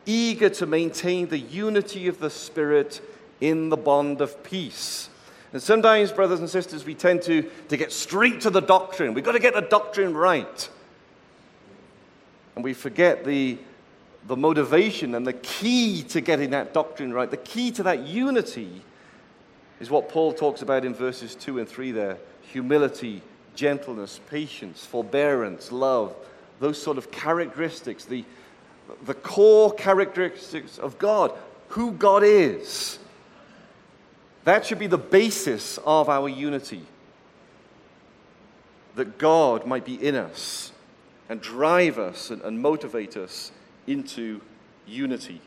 eager 0.06 0.50
to 0.50 0.66
maintain 0.66 1.28
the 1.28 1.40
unity 1.40 2.08
of 2.08 2.20
the 2.20 2.30
Spirit 2.30 3.02
in 3.40 3.70
the 3.70 3.78
bond 3.78 4.20
of 4.20 4.44
peace. 4.44 5.10
And 5.54 5.62
sometimes, 5.62 6.12
brothers 6.12 6.40
and 6.40 6.50
sisters, 6.50 6.84
we 6.84 6.96
tend 6.96 7.22
to, 7.24 7.44
to 7.70 7.78
get 7.78 7.92
straight 7.92 8.42
to 8.42 8.50
the 8.50 8.60
doctrine. 8.60 9.14
We've 9.14 9.24
got 9.24 9.34
to 9.34 9.40
get 9.40 9.54
the 9.54 9.62
doctrine 9.62 10.16
right. 10.16 10.70
And 12.56 12.64
we 12.64 12.74
forget 12.74 13.24
the, 13.24 13.60
the 14.28 14.36
motivation 14.36 15.14
and 15.14 15.26
the 15.26 15.34
key 15.34 16.04
to 16.10 16.22
getting 16.22 16.50
that 16.52 16.74
doctrine 16.74 17.14
right, 17.14 17.30
the 17.30 17.38
key 17.38 17.72
to 17.72 17.84
that 17.84 18.08
unity 18.08 18.82
is 19.80 19.90
what 19.90 20.10
Paul 20.10 20.34
talks 20.34 20.62
about 20.62 20.86
in 20.86 20.94
verses 20.94 21.36
2 21.36 21.60
and 21.60 21.70
3 21.70 21.92
there 21.92 22.18
humility, 22.42 23.22
gentleness, 23.56 24.20
patience, 24.30 24.86
forbearance, 24.86 25.72
love, 25.72 26.16
those 26.60 26.80
sort 26.80 27.00
of 27.00 27.10
characteristics, 27.10 28.06
the, 28.06 28.24
the 29.06 29.14
core 29.16 29.74
characteristics 29.74 30.78
of 30.78 31.00
God, 31.00 31.32
who 31.70 31.92
God 31.94 32.24
is. 32.24 33.00
That 34.44 34.66
should 34.66 34.80
be 34.80 34.88
the 34.88 34.98
basis 34.98 35.80
of 35.86 36.10
our 36.10 36.28
unity. 36.28 36.82
That 38.96 39.18
God 39.18 39.66
might 39.66 39.86
be 39.86 39.96
in 39.96 40.16
us 40.16 40.72
and 41.30 41.42
drive 41.42 41.98
us 41.98 42.30
and, 42.30 42.42
and 42.42 42.62
motivate 42.62 43.16
us 43.16 43.52
into 43.88 44.42
unity. 44.86 45.42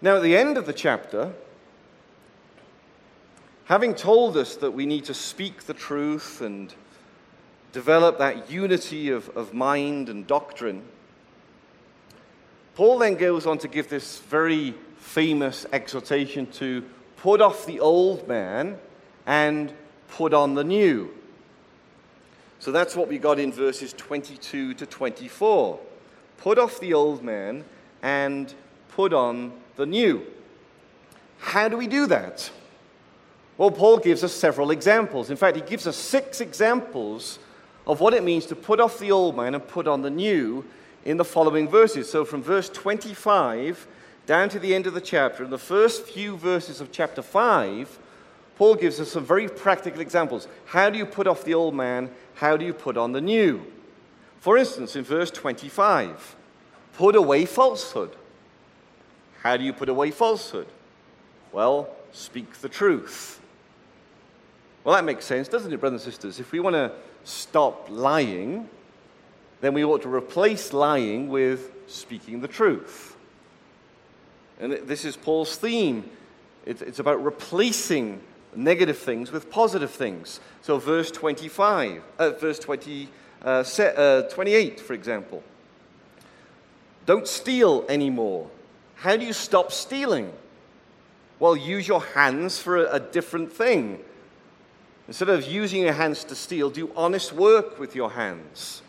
Now, 0.00 0.16
at 0.16 0.22
the 0.22 0.36
end 0.36 0.58
of 0.58 0.66
the 0.66 0.72
chapter, 0.72 1.32
having 3.66 3.94
told 3.94 4.36
us 4.36 4.56
that 4.56 4.72
we 4.72 4.86
need 4.86 5.04
to 5.04 5.14
speak 5.14 5.64
the 5.64 5.74
truth 5.74 6.40
and 6.40 6.74
develop 7.72 8.18
that 8.18 8.50
unity 8.50 9.10
of, 9.10 9.28
of 9.30 9.54
mind 9.54 10.08
and 10.08 10.26
doctrine, 10.26 10.82
Paul 12.74 12.98
then 12.98 13.14
goes 13.14 13.46
on 13.46 13.58
to 13.58 13.68
give 13.68 13.88
this 13.88 14.18
very 14.20 14.74
famous 15.04 15.66
exhortation 15.72 16.46
to 16.46 16.82
put 17.18 17.40
off 17.40 17.66
the 17.66 17.78
old 17.78 18.26
man 18.26 18.76
and 19.26 19.72
put 20.08 20.34
on 20.34 20.54
the 20.54 20.64
new. 20.64 21.08
So 22.58 22.72
that's 22.72 22.96
what 22.96 23.06
we 23.06 23.18
got 23.18 23.38
in 23.38 23.52
verses 23.52 23.92
22 23.92 24.74
to 24.74 24.86
24. 24.86 25.78
Put 26.38 26.58
off 26.58 26.80
the 26.80 26.94
old 26.94 27.22
man 27.22 27.64
and 28.02 28.52
put 28.88 29.12
on 29.12 29.52
the 29.76 29.86
new. 29.86 30.26
How 31.38 31.68
do 31.68 31.76
we 31.76 31.86
do 31.86 32.06
that? 32.06 32.50
Well, 33.58 33.70
Paul 33.70 33.98
gives 33.98 34.24
us 34.24 34.32
several 34.32 34.70
examples. 34.70 35.30
In 35.30 35.36
fact, 35.36 35.56
he 35.56 35.62
gives 35.62 35.86
us 35.86 35.96
six 35.96 36.40
examples 36.40 37.38
of 37.86 38.00
what 38.00 38.14
it 38.14 38.24
means 38.24 38.46
to 38.46 38.56
put 38.56 38.80
off 38.80 38.98
the 38.98 39.12
old 39.12 39.36
man 39.36 39.54
and 39.54 39.68
put 39.68 39.86
on 39.86 40.02
the 40.02 40.10
new 40.10 40.64
in 41.04 41.18
the 41.18 41.24
following 41.24 41.68
verses. 41.68 42.10
So, 42.10 42.24
from 42.24 42.42
verse 42.42 42.68
25 42.70 43.86
down 44.26 44.48
to 44.50 44.58
the 44.58 44.74
end 44.74 44.86
of 44.86 44.94
the 44.94 45.00
chapter, 45.00 45.44
in 45.44 45.50
the 45.50 45.58
first 45.58 46.04
few 46.04 46.36
verses 46.36 46.80
of 46.80 46.90
chapter 46.90 47.22
5, 47.22 47.98
Paul 48.56 48.74
gives 48.76 49.00
us 49.00 49.12
some 49.12 49.24
very 49.24 49.48
practical 49.48 50.00
examples. 50.00 50.48
How 50.66 50.90
do 50.90 50.98
you 50.98 51.06
put 51.06 51.26
off 51.26 51.44
the 51.44 51.54
old 51.54 51.74
man? 51.74 52.10
How 52.34 52.56
do 52.56 52.64
you 52.64 52.72
put 52.72 52.96
on 52.96 53.12
the 53.12 53.20
new? 53.20 53.64
For 54.40 54.56
instance, 54.56 54.96
in 54.96 55.04
verse 55.04 55.30
25, 55.30 56.36
put 56.94 57.16
away 57.16 57.44
falsehood. 57.44 58.14
How 59.42 59.56
do 59.56 59.64
you 59.64 59.72
put 59.72 59.88
away 59.88 60.10
falsehood? 60.10 60.68
Well, 61.52 61.88
speak 62.12 62.60
the 62.60 62.68
truth. 62.68 63.40
Well, 64.84 64.94
that 64.94 65.04
makes 65.04 65.24
sense, 65.24 65.48
doesn't 65.48 65.72
it, 65.72 65.80
brothers 65.80 66.04
and 66.04 66.12
sisters? 66.12 66.40
If 66.40 66.52
we 66.52 66.60
want 66.60 66.74
to 66.74 66.92
stop 67.24 67.88
lying, 67.90 68.68
then 69.60 69.74
we 69.74 69.84
ought 69.84 70.02
to 70.02 70.14
replace 70.14 70.72
lying 70.72 71.28
with 71.28 71.72
speaking 71.86 72.40
the 72.40 72.48
truth. 72.48 73.13
And 74.60 74.72
this 74.72 75.04
is 75.04 75.16
Paul's 75.16 75.56
theme. 75.56 76.08
It's 76.66 76.98
about 76.98 77.22
replacing 77.22 78.20
negative 78.56 78.98
things 78.98 79.32
with 79.32 79.50
positive 79.50 79.90
things. 79.90 80.40
So, 80.62 80.78
verse 80.78 81.10
25, 81.10 82.02
uh, 82.18 82.30
verse 82.30 82.58
20, 82.58 83.08
uh, 83.42 83.64
uh, 83.78 84.22
28, 84.22 84.80
for 84.80 84.94
example. 84.94 85.42
Don't 87.06 87.28
steal 87.28 87.84
anymore. 87.88 88.48
How 88.96 89.16
do 89.16 89.26
you 89.26 89.32
stop 89.32 89.72
stealing? 89.72 90.32
Well, 91.38 91.56
use 91.56 91.86
your 91.86 92.02
hands 92.02 92.58
for 92.58 92.78
a, 92.78 92.94
a 92.94 93.00
different 93.00 93.52
thing. 93.52 94.02
Instead 95.06 95.28
of 95.28 95.44
using 95.44 95.82
your 95.82 95.92
hands 95.92 96.24
to 96.24 96.34
steal, 96.34 96.70
do 96.70 96.90
honest 96.96 97.32
work 97.32 97.78
with 97.78 97.94
your 97.94 98.12
hands. 98.12 98.80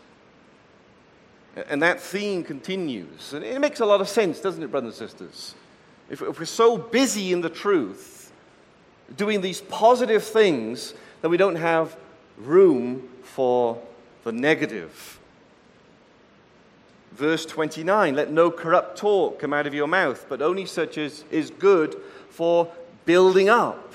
And 1.56 1.82
that 1.82 2.00
theme 2.00 2.44
continues. 2.44 3.32
And 3.32 3.44
it 3.44 3.60
makes 3.60 3.80
a 3.80 3.86
lot 3.86 4.00
of 4.00 4.08
sense, 4.08 4.40
doesn't 4.40 4.62
it, 4.62 4.70
brothers 4.70 5.00
and 5.00 5.10
sisters? 5.10 5.54
If, 6.10 6.20
if 6.22 6.38
we're 6.38 6.44
so 6.44 6.76
busy 6.76 7.32
in 7.32 7.40
the 7.40 7.48
truth, 7.48 8.30
doing 9.16 9.40
these 9.40 9.62
positive 9.62 10.22
things, 10.22 10.94
that 11.22 11.30
we 11.30 11.36
don't 11.36 11.56
have 11.56 11.96
room 12.36 13.08
for 13.22 13.80
the 14.24 14.32
negative. 14.32 15.18
Verse 17.12 17.46
29 17.46 18.14
Let 18.14 18.30
no 18.30 18.50
corrupt 18.50 18.98
talk 18.98 19.38
come 19.38 19.54
out 19.54 19.66
of 19.66 19.72
your 19.72 19.86
mouth, 19.86 20.26
but 20.28 20.42
only 20.42 20.66
such 20.66 20.98
as 20.98 21.24
is 21.30 21.50
good 21.50 21.96
for 22.28 22.70
building 23.06 23.48
up 23.48 23.94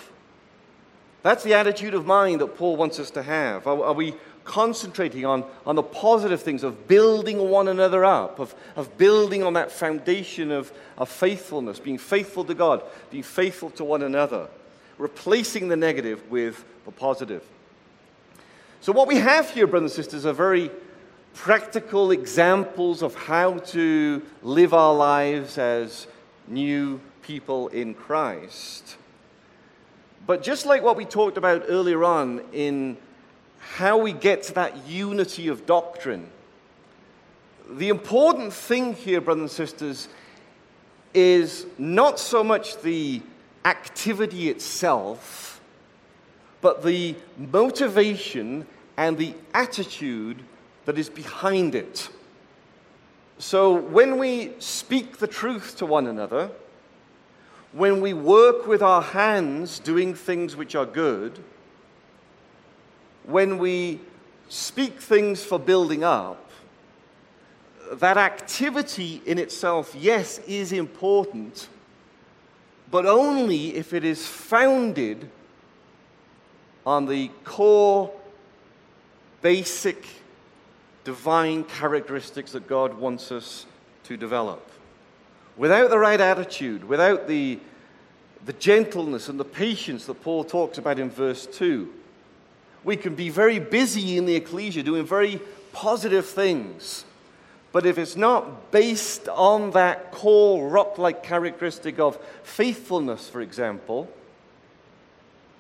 that's 1.24 1.44
the 1.44 1.54
attitude 1.54 1.94
of 1.94 2.06
mind 2.06 2.42
that 2.42 2.56
Paul 2.58 2.78
wants 2.78 3.00
us 3.00 3.12
to 3.12 3.22
have. 3.22 3.68
Are, 3.68 3.84
are, 3.84 3.94
we 3.94 4.16
concentrating 4.44 5.26
on, 5.26 5.44
on 5.66 5.76
the 5.76 5.84
positive 5.84 6.42
things 6.42 6.64
of 6.64 6.88
building 6.88 7.38
one 7.50 7.68
another 7.68 8.04
up, 8.04 8.40
of, 8.40 8.56
of 8.76 8.98
building 8.98 9.44
on 9.44 9.54
that 9.54 9.72
foundation 9.72 10.52
of, 10.52 10.72
of 10.98 11.10
faithfulness, 11.10 11.80
being 11.80 11.98
faithful 11.98 12.44
to 12.46 12.54
God, 12.54 12.84
being 13.10 13.24
faithful 13.24 13.70
to 13.72 13.84
one 13.84 14.02
another, 14.02 14.48
replacing 14.98 15.68
the 15.68 15.76
negative 15.76 16.30
with 16.30 16.64
the 16.86 16.92
positive? 16.92 17.44
So, 18.82 18.92
what 18.92 19.08
we 19.08 19.18
have 19.18 19.50
here, 19.52 19.68
brothers 19.68 19.92
and 19.92 20.04
sisters, 20.04 20.26
are 20.26 20.34
very 20.34 20.72
practical 21.34 22.12
examples 22.12 23.02
of 23.02 23.16
how 23.16 23.60
to 23.60 24.22
live 24.42 24.74
our 24.74 24.94
lives 24.94 25.58
as 25.58 26.08
new 26.48 27.00
people 27.22 27.68
in 27.70 27.94
Christ. 27.94 28.98
But 30.28 30.44
just 30.44 30.66
like 30.66 30.84
what 30.84 30.98
we 30.98 31.06
talked 31.06 31.38
about 31.38 31.64
earlier 31.68 32.04
on 32.04 32.42
in 32.54 32.98
how 33.62 33.98
we 33.98 34.12
get 34.12 34.44
to 34.44 34.54
that 34.54 34.88
unity 34.88 35.48
of 35.48 35.66
doctrine, 35.66 36.28
the 37.70 37.90
important 37.90 38.52
thing 38.52 38.94
here, 38.94 39.22
brothers 39.22 39.42
and 39.42 39.52
sisters, 39.52 40.08
is 41.14 41.66
not 41.78 42.20
so 42.20 42.44
much 42.44 42.82
the 42.82 43.22
activity 43.64 44.50
itself, 44.50 45.62
but 46.62 46.84
the 46.84 47.16
motivation 47.38 48.66
and 48.98 49.18
the 49.18 49.34
attitude 49.54 50.44
that 50.86 50.98
is 50.98 51.10
behind 51.10 51.76
it. 51.76 52.10
So 53.38 53.74
when 53.74 54.18
we 54.18 54.54
speak 54.60 55.18
the 55.18 55.28
truth 55.28 55.78
to 55.78 55.86
one 55.86 56.08
another, 56.08 56.52
when 57.72 58.02
we 58.02 58.14
work 58.14 58.68
with 58.68 58.82
our 58.82 59.02
hands 59.02 59.80
doing 59.80 60.14
things 60.14 60.56
which 60.56 60.76
are 60.76 60.86
good, 60.86 61.40
when 63.24 63.58
we 63.58 64.00
speak 64.50 65.00
things 65.00 65.44
for 65.44 65.60
building 65.60 66.04
up, 66.04 66.50
that 67.94 68.18
activity 68.18 69.22
in 69.26 69.38
itself, 69.38 69.96
yes, 69.98 70.40
is 70.40 70.72
important, 70.72 71.68
but 72.90 73.06
only 73.06 73.76
if 73.76 73.94
it 73.94 74.04
is 74.04 74.26
founded 74.26 75.30
on 76.86 77.06
the 77.06 77.30
core, 77.44 78.12
basic, 79.42 80.06
divine 81.04 81.64
characteristics 81.64 82.52
that 82.54 82.68
God 82.68 82.94
wants 82.94 83.32
us 83.32 83.66
to 84.04 84.18
develop. 84.18 84.70
Without 85.58 85.90
the 85.90 86.00
right 86.00 86.20
attitude, 86.20 86.84
without 86.84 87.28
the, 87.28 87.60
the 88.46 88.54
gentleness 88.54 89.30
and 89.30 89.40
the 89.40 89.46
patience 89.46 90.06
that 90.06 90.22
Paul 90.24 90.44
talks 90.44 90.78
about 90.78 90.98
in 90.98 91.10
verse 91.10 91.46
2, 91.46 91.92
we 92.84 92.98
can 92.98 93.16
be 93.16 93.30
very 93.30 93.60
busy 93.60 94.18
in 94.18 94.26
the 94.26 94.36
ecclesia 94.36 94.84
doing 94.84 95.06
very 95.06 95.40
positive 95.72 96.26
things. 96.26 97.06
But 97.72 97.86
if 97.86 97.98
it's 97.98 98.16
not 98.18 98.72
based 98.72 99.30
on 99.30 99.72
that 99.72 100.12
core 100.12 100.68
rock 100.68 100.98
like 100.98 101.24
characteristic 101.24 102.00
of 102.00 102.18
faithfulness, 102.44 103.30
for 103.30 103.42
example, 103.42 104.10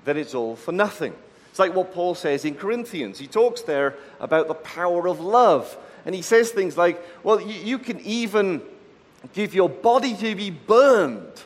then 0.03 0.17
it's 0.17 0.33
all 0.33 0.55
for 0.55 0.71
nothing. 0.71 1.13
It's 1.49 1.59
like 1.59 1.75
what 1.75 1.93
Paul 1.93 2.15
says 2.15 2.43
in 2.43 2.55
Corinthians. 2.55 3.19
He 3.19 3.27
talks 3.27 3.61
there 3.61 3.95
about 4.19 4.47
the 4.47 4.53
power 4.53 5.07
of 5.07 5.19
love. 5.19 5.77
And 6.05 6.15
he 6.15 6.21
says 6.21 6.49
things 6.51 6.77
like, 6.77 7.01
well, 7.23 7.39
you, 7.39 7.53
you 7.53 7.77
can 7.77 7.99
even 8.01 8.61
give 9.33 9.53
your 9.53 9.69
body 9.69 10.15
to 10.15 10.35
be 10.35 10.49
burned 10.49 11.43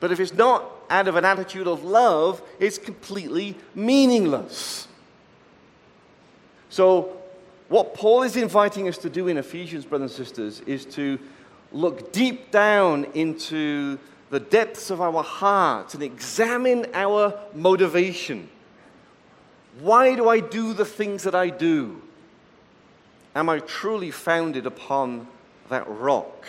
But 0.00 0.10
if 0.10 0.18
it's 0.18 0.32
not 0.32 0.64
out 0.90 1.08
of 1.08 1.16
an 1.16 1.24
attitude 1.24 1.66
of 1.66 1.84
love, 1.84 2.42
is 2.58 2.76
completely 2.76 3.56
meaningless. 3.74 4.88
So, 6.68 7.16
what 7.68 7.94
Paul 7.94 8.22
is 8.24 8.36
inviting 8.36 8.88
us 8.88 8.98
to 8.98 9.08
do 9.08 9.28
in 9.28 9.38
Ephesians, 9.38 9.84
brothers 9.84 10.18
and 10.18 10.26
sisters, 10.26 10.60
is 10.66 10.84
to 10.86 11.18
look 11.72 12.12
deep 12.12 12.50
down 12.50 13.06
into 13.14 13.98
the 14.30 14.40
depths 14.40 14.90
of 14.90 15.00
our 15.00 15.22
hearts 15.22 15.94
and 15.94 16.02
examine 16.02 16.86
our 16.94 17.38
motivation. 17.54 18.48
Why 19.80 20.14
do 20.14 20.28
I 20.28 20.40
do 20.40 20.72
the 20.72 20.84
things 20.84 21.24
that 21.24 21.34
I 21.34 21.50
do? 21.50 22.02
Am 23.34 23.48
I 23.48 23.60
truly 23.60 24.10
founded 24.10 24.66
upon 24.66 25.28
that 25.68 25.86
rock? 25.88 26.44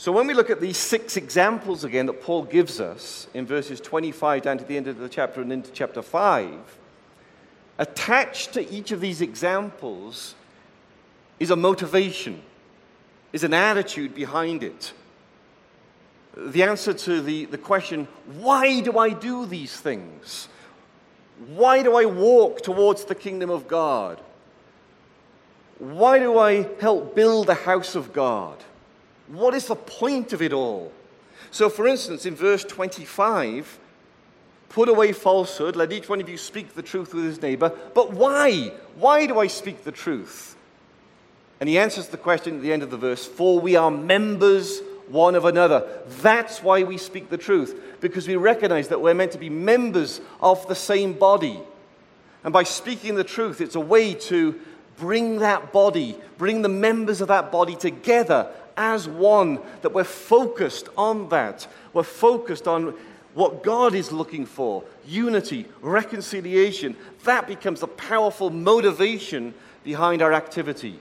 So, 0.00 0.12
when 0.12 0.26
we 0.26 0.32
look 0.32 0.48
at 0.48 0.62
these 0.62 0.78
six 0.78 1.18
examples 1.18 1.84
again 1.84 2.06
that 2.06 2.22
Paul 2.22 2.44
gives 2.44 2.80
us 2.80 3.26
in 3.34 3.44
verses 3.44 3.82
25 3.82 4.40
down 4.40 4.56
to 4.56 4.64
the 4.64 4.78
end 4.78 4.86
of 4.88 4.96
the 4.96 5.10
chapter 5.10 5.42
and 5.42 5.52
into 5.52 5.70
chapter 5.72 6.00
5, 6.00 6.50
attached 7.76 8.54
to 8.54 8.66
each 8.72 8.92
of 8.92 9.02
these 9.02 9.20
examples 9.20 10.34
is 11.38 11.50
a 11.50 11.56
motivation, 11.56 12.40
is 13.34 13.44
an 13.44 13.52
attitude 13.52 14.14
behind 14.14 14.62
it. 14.62 14.94
The 16.34 16.62
answer 16.62 16.94
to 16.94 17.20
the, 17.20 17.44
the 17.44 17.58
question, 17.58 18.08
why 18.38 18.80
do 18.80 18.96
I 18.96 19.10
do 19.10 19.44
these 19.44 19.78
things? 19.78 20.48
Why 21.48 21.82
do 21.82 21.94
I 21.94 22.06
walk 22.06 22.62
towards 22.62 23.04
the 23.04 23.14
kingdom 23.14 23.50
of 23.50 23.68
God? 23.68 24.18
Why 25.78 26.18
do 26.18 26.38
I 26.38 26.66
help 26.80 27.14
build 27.14 27.48
the 27.48 27.54
house 27.54 27.94
of 27.94 28.14
God? 28.14 28.64
What 29.30 29.54
is 29.54 29.66
the 29.66 29.76
point 29.76 30.32
of 30.32 30.42
it 30.42 30.52
all? 30.52 30.92
So, 31.50 31.68
for 31.68 31.86
instance, 31.86 32.26
in 32.26 32.34
verse 32.34 32.64
25, 32.64 33.78
put 34.68 34.88
away 34.88 35.12
falsehood, 35.12 35.76
let 35.76 35.92
each 35.92 36.08
one 36.08 36.20
of 36.20 36.28
you 36.28 36.36
speak 36.36 36.74
the 36.74 36.82
truth 36.82 37.14
with 37.14 37.24
his 37.24 37.42
neighbor. 37.42 37.72
But 37.94 38.12
why? 38.12 38.72
Why 38.96 39.26
do 39.26 39.38
I 39.38 39.46
speak 39.46 39.84
the 39.84 39.92
truth? 39.92 40.56
And 41.60 41.68
he 41.68 41.78
answers 41.78 42.08
the 42.08 42.16
question 42.16 42.56
at 42.56 42.62
the 42.62 42.72
end 42.72 42.82
of 42.82 42.90
the 42.90 42.96
verse 42.96 43.26
For 43.26 43.60
we 43.60 43.76
are 43.76 43.90
members 43.90 44.80
one 45.08 45.34
of 45.34 45.44
another. 45.44 45.86
That's 46.22 46.62
why 46.62 46.84
we 46.84 46.96
speak 46.96 47.30
the 47.30 47.38
truth, 47.38 47.98
because 48.00 48.26
we 48.26 48.36
recognize 48.36 48.88
that 48.88 49.00
we're 49.00 49.14
meant 49.14 49.32
to 49.32 49.38
be 49.38 49.50
members 49.50 50.20
of 50.40 50.66
the 50.68 50.74
same 50.74 51.12
body. 51.12 51.60
And 52.42 52.52
by 52.52 52.62
speaking 52.62 53.16
the 53.16 53.24
truth, 53.24 53.60
it's 53.60 53.74
a 53.74 53.80
way 53.80 54.14
to 54.14 54.58
bring 54.96 55.38
that 55.38 55.72
body, 55.72 56.16
bring 56.38 56.62
the 56.62 56.68
members 56.68 57.20
of 57.20 57.28
that 57.28 57.50
body 57.50 57.74
together 57.74 58.50
as 58.80 59.06
one, 59.06 59.60
that 59.82 59.92
we're 59.92 60.04
focused 60.04 60.88
on 60.96 61.28
that. 61.28 61.68
We're 61.92 62.02
focused 62.02 62.66
on 62.66 62.94
what 63.34 63.62
God 63.62 63.94
is 63.94 64.10
looking 64.10 64.46
for 64.46 64.82
unity, 65.06 65.66
reconciliation. 65.82 66.96
That 67.24 67.46
becomes 67.46 67.80
the 67.80 67.86
powerful 67.86 68.48
motivation 68.48 69.52
behind 69.84 70.22
our 70.22 70.32
activity. 70.32 70.98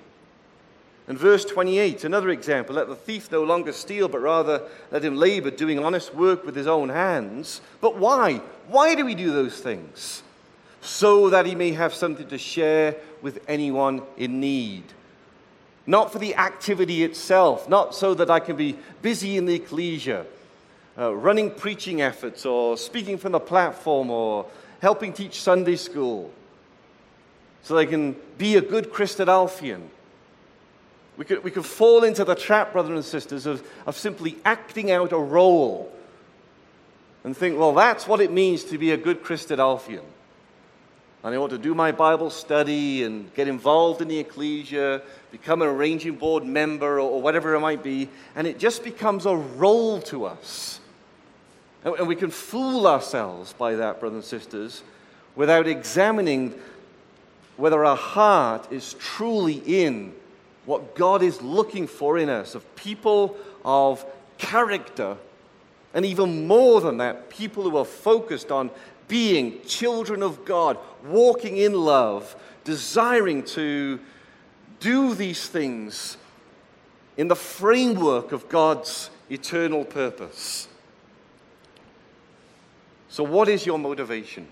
And 1.07 1.17
verse 1.17 1.45
28, 1.45 2.03
another 2.03 2.29
example 2.29 2.75
let 2.75 2.89
the 2.89 2.95
thief 2.95 3.31
no 3.31 3.43
longer 3.43 3.71
steal, 3.71 4.09
but 4.09 4.19
rather 4.19 4.61
let 4.91 5.03
him 5.03 5.15
labor, 5.15 5.49
doing 5.49 5.79
honest 5.79 6.13
work 6.13 6.45
with 6.45 6.55
his 6.55 6.67
own 6.67 6.89
hands. 6.89 7.61
But 7.79 7.95
why? 7.95 8.41
Why 8.67 8.93
do 8.93 9.05
we 9.05 9.15
do 9.15 9.31
those 9.31 9.59
things? 9.59 10.21
So 10.81 11.29
that 11.29 11.45
he 11.45 11.55
may 11.55 11.71
have 11.71 11.93
something 11.93 12.27
to 12.27 12.37
share 12.37 12.95
with 13.21 13.39
anyone 13.47 14.01
in 14.17 14.41
need. 14.41 14.83
Not 15.89 16.11
for 16.11 16.19
the 16.19 16.35
activity 16.35 17.03
itself, 17.03 17.67
not 17.67 17.95
so 17.95 18.13
that 18.13 18.29
I 18.29 18.39
can 18.39 18.55
be 18.55 18.77
busy 19.01 19.37
in 19.37 19.47
the 19.47 19.55
ecclesia, 19.55 20.23
uh, 20.95 21.15
running 21.15 21.49
preaching 21.49 21.99
efforts, 21.99 22.45
or 22.45 22.77
speaking 22.77 23.17
from 23.17 23.31
the 23.31 23.39
platform, 23.39 24.11
or 24.11 24.45
helping 24.83 25.13
teach 25.13 25.41
Sunday 25.41 25.77
school, 25.77 26.31
so 27.63 27.75
I 27.75 27.87
can 27.87 28.15
be 28.37 28.55
a 28.55 28.61
good 28.61 28.93
Christadelphian. 28.93 29.81
We 31.17 31.25
could, 31.25 31.43
we 31.43 31.49
could 31.49 31.65
fall 31.65 32.03
into 32.03 32.23
the 32.23 32.35
trap, 32.35 32.71
brothers 32.71 32.91
and 32.91 33.03
sisters, 33.03 33.47
of, 33.47 33.67
of 33.87 33.97
simply 33.97 34.37
acting 34.45 34.91
out 34.91 35.11
a 35.11 35.17
role 35.17 35.91
and 37.23 37.35
think, 37.35 37.57
well, 37.57 37.73
that's 37.73 38.07
what 38.07 38.21
it 38.21 38.31
means 38.31 38.63
to 38.65 38.77
be 38.77 38.91
a 38.91 38.97
good 38.97 39.23
Christadelphian 39.23 40.03
and 41.23 41.33
I 41.33 41.37
ought 41.37 41.49
to 41.49 41.57
do 41.57 41.75
my 41.75 41.91
Bible 41.91 42.29
study 42.29 43.03
and 43.03 43.33
get 43.33 43.47
involved 43.47 44.01
in 44.01 44.07
the 44.07 44.19
ecclesia, 44.19 45.01
become 45.31 45.61
an 45.61 45.67
arranging 45.67 46.15
board 46.15 46.45
member 46.45 46.99
or, 46.99 47.21
whatever 47.21 47.53
it 47.55 47.59
might 47.59 47.83
be, 47.83 48.09
and 48.35 48.47
it 48.47 48.57
just 48.57 48.83
becomes 48.83 49.25
a 49.25 49.35
role 49.35 50.01
to 50.03 50.25
us. 50.25 50.79
And 51.83 52.07
we 52.07 52.15
can 52.15 52.29
fool 52.29 52.87
ourselves 52.87 53.53
by 53.53 53.75
that, 53.75 53.99
brothers 53.99 54.15
and 54.15 54.23
sisters, 54.41 54.83
without 55.35 55.67
examining 55.67 56.59
whether 57.57 57.83
our 57.83 57.97
heart 57.97 58.71
is 58.71 58.93
truly 58.93 59.61
in 59.65 60.13
what 60.65 60.95
God 60.95 61.21
is 61.21 61.41
looking 61.41 61.87
for 61.87 62.17
in 62.17 62.29
us 62.29 62.55
of 62.55 62.75
people 62.75 63.35
of 63.65 64.05
character, 64.37 65.17
and 65.93 66.05
even 66.05 66.47
more 66.47 66.79
than 66.79 66.97
that, 66.97 67.29
people 67.29 67.69
who 67.69 67.75
are 67.77 67.85
focused 67.85 68.51
on 68.51 68.71
being 69.09 69.61
children 69.65 70.23
of 70.23 70.45
God, 70.45 70.77
walking 71.03 71.57
in 71.57 71.73
love, 71.73 72.37
desiring 72.63 73.43
to 73.43 73.99
do 74.79 75.13
these 75.13 75.49
things 75.49 76.15
in 77.17 77.27
the 77.27 77.35
framework 77.35 78.31
of 78.31 78.47
God's 78.47 79.09
eternal 79.29 79.83
purpose. 79.83 80.69
So, 83.09 83.23
what 83.23 83.49
is 83.49 83.65
your 83.65 83.77
motivation? 83.77 84.47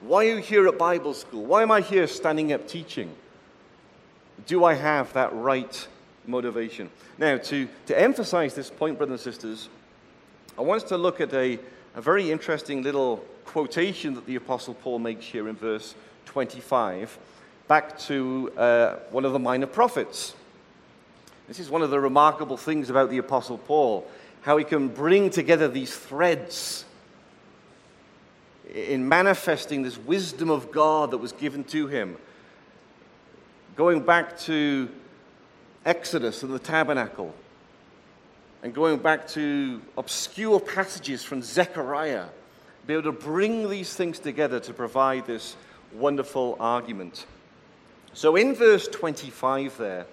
Why 0.00 0.26
are 0.26 0.36
you 0.36 0.36
here 0.36 0.68
at 0.68 0.78
Bible 0.78 1.14
school? 1.14 1.44
Why 1.44 1.62
am 1.62 1.72
I 1.72 1.80
here 1.80 2.06
standing 2.06 2.52
up 2.52 2.68
teaching? 2.68 3.12
Do 4.46 4.64
I 4.64 4.74
have 4.74 5.12
that 5.14 5.34
right 5.34 5.88
motivation? 6.26 6.90
Now, 7.16 7.38
to, 7.38 7.66
to 7.86 7.98
emphasize 7.98 8.54
this 8.54 8.68
point, 8.68 8.98
brothers 8.98 9.26
and 9.26 9.34
sisters, 9.34 9.70
I 10.58 10.60
want 10.60 10.82
us 10.82 10.88
to 10.90 10.98
look 10.98 11.20
at 11.22 11.32
a, 11.32 11.58
a 11.94 12.02
very 12.02 12.30
interesting 12.30 12.82
little 12.82 13.24
quotation 13.46 14.14
that 14.14 14.26
the 14.26 14.36
Apostle 14.36 14.74
Paul 14.74 14.98
makes 14.98 15.24
here 15.24 15.48
in 15.48 15.56
verse 15.56 15.94
25 16.26 17.18
back 17.68 17.98
to 18.00 18.52
uh, 18.56 18.96
one 19.10 19.24
of 19.24 19.32
the 19.32 19.38
minor 19.38 19.66
prophets. 19.66 20.34
This 21.48 21.58
is 21.58 21.70
one 21.70 21.82
of 21.82 21.90
the 21.90 21.98
remarkable 22.00 22.56
things 22.56 22.90
about 22.90 23.10
the 23.10 23.18
Apostle 23.18 23.58
Paul, 23.58 24.06
how 24.42 24.56
he 24.56 24.64
can 24.64 24.88
bring 24.88 25.30
together 25.30 25.68
these 25.68 25.96
threads 25.96 26.84
in 28.72 29.08
manifesting 29.08 29.82
this 29.82 29.96
wisdom 29.96 30.50
of 30.50 30.70
God 30.70 31.12
that 31.12 31.18
was 31.18 31.32
given 31.32 31.64
to 31.64 31.86
him. 31.86 32.16
Going 33.76 34.00
back 34.00 34.38
to 34.40 34.88
Exodus 35.84 36.42
and 36.42 36.52
the 36.52 36.58
tabernacle, 36.58 37.34
and 38.62 38.74
going 38.74 38.98
back 38.98 39.28
to 39.28 39.80
obscure 39.96 40.58
passages 40.58 41.22
from 41.22 41.42
Zechariah 41.42 42.26
be 42.86 42.94
able 42.94 43.04
to 43.04 43.12
bring 43.12 43.68
these 43.68 43.94
things 43.94 44.18
together 44.18 44.60
to 44.60 44.72
provide 44.72 45.26
this 45.26 45.56
wonderful 45.92 46.56
argument. 46.60 47.26
So 48.12 48.36
in 48.36 48.54
verse 48.54 48.88
25 48.88 49.76
there, 49.78 50.06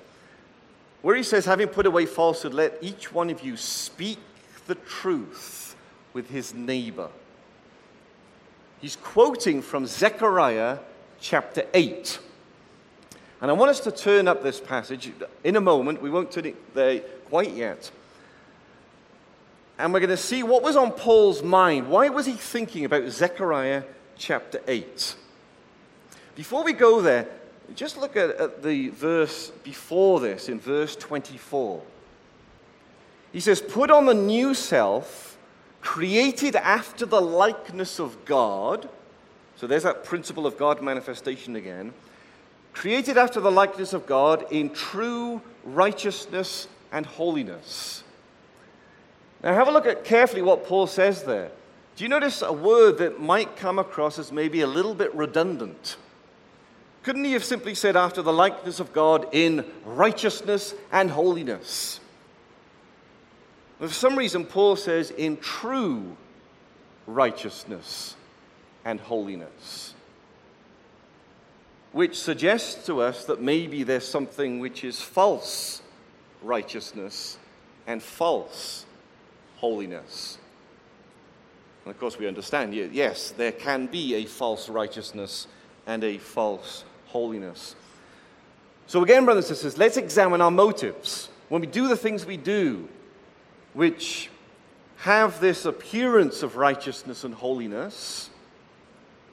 where 1.01 1.15
he 1.15 1.23
says, 1.23 1.45
having 1.45 1.67
put 1.67 1.85
away 1.85 2.05
falsehood, 2.05 2.53
let 2.53 2.77
each 2.81 3.11
one 3.11 3.29
of 3.29 3.43
you 3.43 3.57
speak 3.57 4.19
the 4.67 4.75
truth 4.75 5.75
with 6.13 6.29
his 6.29 6.53
neighbor. 6.53 7.09
He's 8.79 8.95
quoting 8.95 9.61
from 9.61 9.85
Zechariah 9.85 10.79
chapter 11.19 11.65
8. 11.73 12.19
And 13.41 13.51
I 13.51 13.53
want 13.53 13.71
us 13.71 13.81
to 13.81 13.91
turn 13.91 14.27
up 14.27 14.43
this 14.43 14.61
passage 14.61 15.11
in 15.43 15.57
a 15.57 15.61
moment. 15.61 16.01
We 16.01 16.09
won't 16.09 16.31
turn 16.31 16.45
it 16.45 16.73
there 16.73 16.99
quite 17.29 17.51
yet. 17.51 17.91
And 19.77 19.91
we're 19.93 19.99
going 19.99 20.09
to 20.09 20.17
see 20.17 20.43
what 20.43 20.61
was 20.61 20.75
on 20.75 20.91
Paul's 20.91 21.41
mind. 21.41 21.89
Why 21.89 22.09
was 22.09 22.25
he 22.25 22.33
thinking 22.33 22.85
about 22.85 23.09
Zechariah 23.09 23.83
chapter 24.17 24.61
8? 24.67 25.15
Before 26.35 26.63
we 26.63 26.73
go 26.73 27.01
there, 27.01 27.27
just 27.75 27.97
look 27.97 28.15
at, 28.15 28.31
at 28.31 28.63
the 28.63 28.89
verse 28.89 29.51
before 29.63 30.19
this, 30.19 30.49
in 30.49 30.59
verse 30.59 30.95
24. 30.95 31.81
He 33.31 33.39
says, 33.39 33.61
Put 33.61 33.89
on 33.89 34.05
the 34.05 34.13
new 34.13 34.53
self, 34.53 35.37
created 35.81 36.55
after 36.55 37.05
the 37.05 37.21
likeness 37.21 37.99
of 37.99 38.25
God. 38.25 38.87
So 39.55 39.65
there's 39.65 39.83
that 39.83 40.03
principle 40.03 40.45
of 40.45 40.57
God 40.57 40.81
manifestation 40.81 41.55
again. 41.55 41.93
Created 42.73 43.17
after 43.17 43.39
the 43.39 43.51
likeness 43.51 43.93
of 43.93 44.05
God 44.05 44.45
in 44.51 44.69
true 44.71 45.41
righteousness 45.63 46.67
and 46.91 47.05
holiness. 47.05 48.03
Now, 49.43 49.53
have 49.53 49.67
a 49.67 49.71
look 49.71 49.85
at 49.85 50.05
carefully 50.05 50.41
what 50.41 50.65
Paul 50.65 50.87
says 50.87 51.23
there. 51.23 51.51
Do 51.95 52.03
you 52.03 52.09
notice 52.09 52.41
a 52.41 52.53
word 52.53 52.97
that 52.99 53.19
might 53.19 53.57
come 53.57 53.77
across 53.77 54.17
as 54.17 54.31
maybe 54.31 54.61
a 54.61 54.67
little 54.67 54.95
bit 54.95 55.13
redundant? 55.13 55.97
Couldn't 57.03 57.25
he 57.25 57.33
have 57.33 57.43
simply 57.43 57.75
said, 57.75 57.97
after 57.97 58.21
the 58.21 58.31
likeness 58.31 58.79
of 58.79 58.93
God 58.93 59.27
in 59.33 59.65
righteousness 59.83 60.73
and 60.91 61.11
holiness? 61.11 61.99
But 63.79 63.89
for 63.89 63.95
some 63.95 64.17
reason, 64.17 64.45
Paul 64.45 64.77
says, 64.77 65.11
in 65.11 65.35
true 65.37 66.15
righteousness 67.05 68.15
and 68.85 69.01
holiness, 69.01 69.93
which 71.91 72.17
suggests 72.17 72.85
to 72.85 73.01
us 73.01 73.25
that 73.25 73.41
maybe 73.41 73.83
there's 73.83 74.07
something 74.07 74.59
which 74.59 74.85
is 74.85 75.01
false 75.01 75.81
righteousness 76.41 77.37
and 77.85 78.01
false 78.01 78.85
holiness. 79.63 80.37
And 81.85 81.93
of 81.93 81.97
course, 81.97 82.19
we 82.19 82.27
understand, 82.27 82.73
yes, 82.73 83.31
there 83.31 83.53
can 83.53 83.87
be 83.87 84.15
a 84.15 84.25
false 84.25 84.67
righteousness 84.67 85.47
and 85.87 86.03
a 86.03 86.17
false 86.17 86.83
holiness. 87.05 87.73
So, 88.87 89.01
again, 89.03 89.23
brothers 89.23 89.47
and 89.47 89.55
sisters, 89.55 89.77
let's 89.77 89.95
examine 89.95 90.41
our 90.41 90.51
motives. 90.51 91.29
When 91.47 91.61
we 91.61 91.67
do 91.67 91.87
the 91.87 91.95
things 91.95 92.25
we 92.25 92.35
do, 92.35 92.89
which 93.71 94.29
have 94.97 95.39
this 95.39 95.63
appearance 95.63 96.43
of 96.43 96.57
righteousness 96.57 97.23
and 97.23 97.33
holiness, 97.33 98.29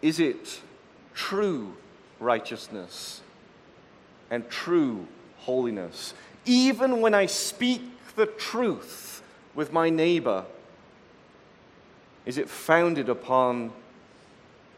is 0.01 0.21
it 0.21 0.61
true 1.12 1.75
righteousness 2.21 3.21
and 4.31 4.49
true 4.49 5.09
holiness? 5.38 6.14
Even 6.45 7.01
when 7.01 7.14
I 7.14 7.27
speak 7.27 7.83
the 8.14 8.27
truth 8.27 9.10
with 9.54 9.72
my 9.72 9.90
neighbor, 9.90 10.44
is 12.26 12.38
it 12.38 12.48
founded 12.48 13.08
upon 13.08 13.72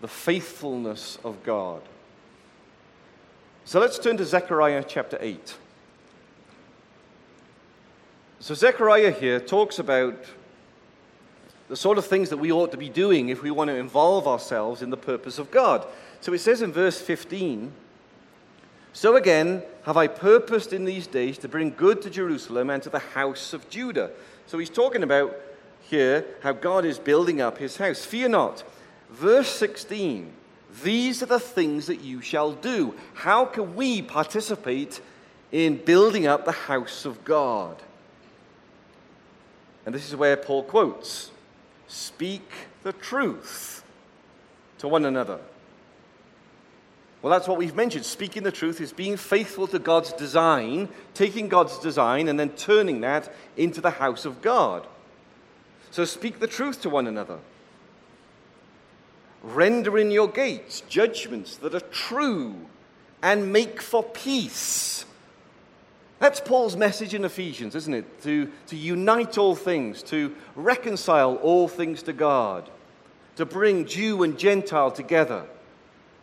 the 0.00 0.08
faithfulness 0.08 1.18
of 1.24 1.42
God? 1.42 1.82
So 3.64 3.78
let's 3.80 3.98
turn 3.98 4.16
to 4.16 4.24
Zechariah 4.24 4.84
chapter 4.86 5.18
8. 5.20 5.56
So, 8.40 8.54
Zechariah 8.54 9.12
here 9.12 9.38
talks 9.38 9.78
about 9.78 10.16
the 11.68 11.76
sort 11.76 11.96
of 11.96 12.04
things 12.04 12.28
that 12.30 12.38
we 12.38 12.50
ought 12.50 12.72
to 12.72 12.76
be 12.76 12.88
doing 12.88 13.28
if 13.28 13.40
we 13.40 13.52
want 13.52 13.68
to 13.68 13.76
involve 13.76 14.26
ourselves 14.26 14.82
in 14.82 14.90
the 14.90 14.96
purpose 14.96 15.38
of 15.38 15.52
God. 15.52 15.86
So, 16.20 16.32
it 16.32 16.40
says 16.40 16.60
in 16.60 16.72
verse 16.72 17.00
15 17.00 17.72
So 18.92 19.16
again, 19.16 19.62
have 19.84 19.96
I 19.96 20.06
purposed 20.06 20.72
in 20.72 20.84
these 20.84 21.06
days 21.06 21.38
to 21.38 21.48
bring 21.48 21.70
good 21.70 22.02
to 22.02 22.10
Jerusalem 22.10 22.70
and 22.70 22.82
to 22.82 22.90
the 22.90 22.98
house 22.98 23.52
of 23.52 23.68
Judah. 23.68 24.10
So, 24.46 24.58
he's 24.58 24.70
talking 24.70 25.02
about 25.02 25.34
here 25.80 26.26
how 26.42 26.52
God 26.52 26.84
is 26.84 26.98
building 26.98 27.40
up 27.40 27.58
his 27.58 27.76
house. 27.76 28.04
Fear 28.04 28.30
not. 28.30 28.64
Verse 29.10 29.48
16 29.48 30.32
These 30.82 31.22
are 31.22 31.26
the 31.26 31.40
things 31.40 31.86
that 31.86 32.00
you 32.00 32.20
shall 32.20 32.52
do. 32.52 32.94
How 33.14 33.44
can 33.44 33.74
we 33.74 34.02
participate 34.02 35.00
in 35.50 35.76
building 35.76 36.26
up 36.26 36.44
the 36.44 36.52
house 36.52 37.04
of 37.04 37.24
God? 37.24 37.76
And 39.84 39.94
this 39.94 40.08
is 40.08 40.16
where 40.16 40.36
Paul 40.36 40.62
quotes 40.62 41.30
Speak 41.88 42.48
the 42.82 42.92
truth 42.92 43.84
to 44.78 44.88
one 44.88 45.04
another. 45.04 45.40
Well, 47.22 47.30
that's 47.30 47.46
what 47.46 47.56
we've 47.56 47.76
mentioned. 47.76 48.04
Speaking 48.04 48.42
the 48.42 48.50
truth 48.50 48.80
is 48.80 48.92
being 48.92 49.16
faithful 49.16 49.68
to 49.68 49.78
God's 49.78 50.12
design, 50.12 50.88
taking 51.14 51.48
God's 51.48 51.78
design 51.78 52.26
and 52.26 52.38
then 52.38 52.50
turning 52.50 53.00
that 53.02 53.32
into 53.56 53.80
the 53.80 53.90
house 53.90 54.24
of 54.24 54.42
God. 54.42 54.86
So 55.92 56.04
speak 56.04 56.40
the 56.40 56.48
truth 56.48 56.82
to 56.82 56.90
one 56.90 57.06
another. 57.06 57.38
Render 59.44 59.98
in 59.98 60.10
your 60.10 60.28
gates 60.28 60.82
judgments 60.88 61.56
that 61.58 61.74
are 61.74 61.80
true 61.80 62.56
and 63.22 63.52
make 63.52 63.80
for 63.80 64.02
peace. 64.02 65.04
That's 66.18 66.40
Paul's 66.40 66.76
message 66.76 67.14
in 67.14 67.24
Ephesians, 67.24 67.74
isn't 67.74 67.94
it? 67.94 68.22
To, 68.22 68.50
to 68.68 68.76
unite 68.76 69.38
all 69.38 69.56
things, 69.56 70.02
to 70.04 70.34
reconcile 70.54 71.36
all 71.36 71.66
things 71.68 72.02
to 72.04 72.12
God, 72.12 72.68
to 73.36 73.44
bring 73.44 73.86
Jew 73.86 74.22
and 74.22 74.38
Gentile 74.38 74.92
together, 74.92 75.46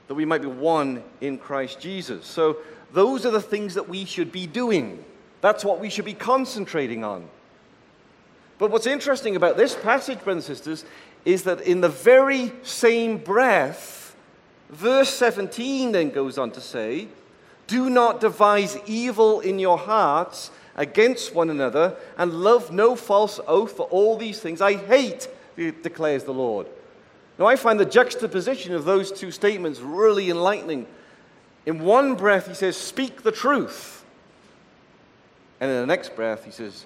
that 0.09 0.15
we 0.15 0.25
might 0.25 0.41
be 0.41 0.47
one 0.47 1.01
in 1.21 1.37
Christ 1.37 1.79
Jesus. 1.79 2.25
So, 2.25 2.57
those 2.91 3.25
are 3.25 3.31
the 3.31 3.41
things 3.41 3.75
that 3.75 3.87
we 3.87 4.03
should 4.03 4.31
be 4.31 4.47
doing. 4.47 5.05
That's 5.41 5.63
what 5.63 5.79
we 5.79 5.89
should 5.89 6.05
be 6.05 6.15
concentrating 6.15 7.03
on. 7.03 7.29
But 8.57 8.71
what's 8.71 8.87
interesting 8.87 9.35
about 9.35 9.55
this 9.55 9.75
passage, 9.75 10.21
brothers 10.23 10.49
and 10.49 10.57
sisters, 10.57 10.83
is 11.23 11.43
that 11.43 11.61
in 11.61 11.81
the 11.81 11.89
very 11.89 12.51
same 12.63 13.19
breath, 13.19 14.15
verse 14.69 15.09
17 15.11 15.91
then 15.91 16.09
goes 16.09 16.39
on 16.39 16.49
to 16.51 16.61
say, 16.61 17.07
do 17.67 17.87
not 17.87 18.19
devise 18.19 18.77
evil 18.87 19.41
in 19.41 19.59
your 19.59 19.77
hearts 19.77 20.49
against 20.75 21.35
one 21.35 21.51
another, 21.51 21.95
and 22.17 22.33
love 22.33 22.71
no 22.71 22.95
false 22.95 23.39
oath, 23.47 23.73
for 23.73 23.85
all 23.87 24.17
these 24.17 24.39
things 24.39 24.59
I 24.59 24.73
hate, 24.73 25.27
declares 25.55 26.23
the 26.23 26.33
Lord. 26.33 26.65
Now, 27.39 27.45
I 27.45 27.55
find 27.55 27.79
the 27.79 27.85
juxtaposition 27.85 28.75
of 28.75 28.83
those 28.83 29.11
two 29.11 29.31
statements 29.31 29.79
really 29.79 30.29
enlightening. 30.29 30.85
In 31.65 31.79
one 31.79 32.15
breath, 32.15 32.47
he 32.47 32.53
says, 32.53 32.75
Speak 32.75 33.23
the 33.23 33.31
truth. 33.31 34.03
And 35.61 35.71
in 35.71 35.77
the 35.77 35.87
next 35.87 36.15
breath, 36.15 36.43
he 36.43 36.51
says, 36.51 36.85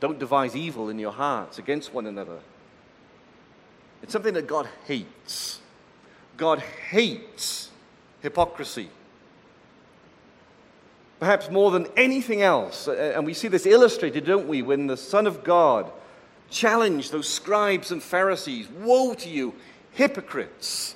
Don't 0.00 0.18
devise 0.18 0.54
evil 0.54 0.90
in 0.90 0.98
your 0.98 1.12
hearts 1.12 1.58
against 1.58 1.94
one 1.94 2.06
another. 2.06 2.40
It's 4.02 4.12
something 4.12 4.34
that 4.34 4.46
God 4.46 4.68
hates. 4.86 5.60
God 6.36 6.60
hates 6.90 7.70
hypocrisy 8.20 8.90
perhaps 11.24 11.50
more 11.50 11.70
than 11.70 11.86
anything 11.96 12.42
else. 12.42 12.86
And 12.86 13.24
we 13.24 13.32
see 13.32 13.48
this 13.48 13.64
illustrated, 13.64 14.26
don't 14.26 14.46
we, 14.46 14.60
when 14.60 14.86
the 14.86 14.96
Son 14.96 15.26
of 15.26 15.42
God 15.42 15.90
challenged 16.50 17.12
those 17.12 17.28
scribes 17.28 17.90
and 17.90 18.02
Pharisees 18.02 18.68
Woe 18.68 19.14
to 19.14 19.28
you, 19.28 19.54
hypocrites! 19.92 20.94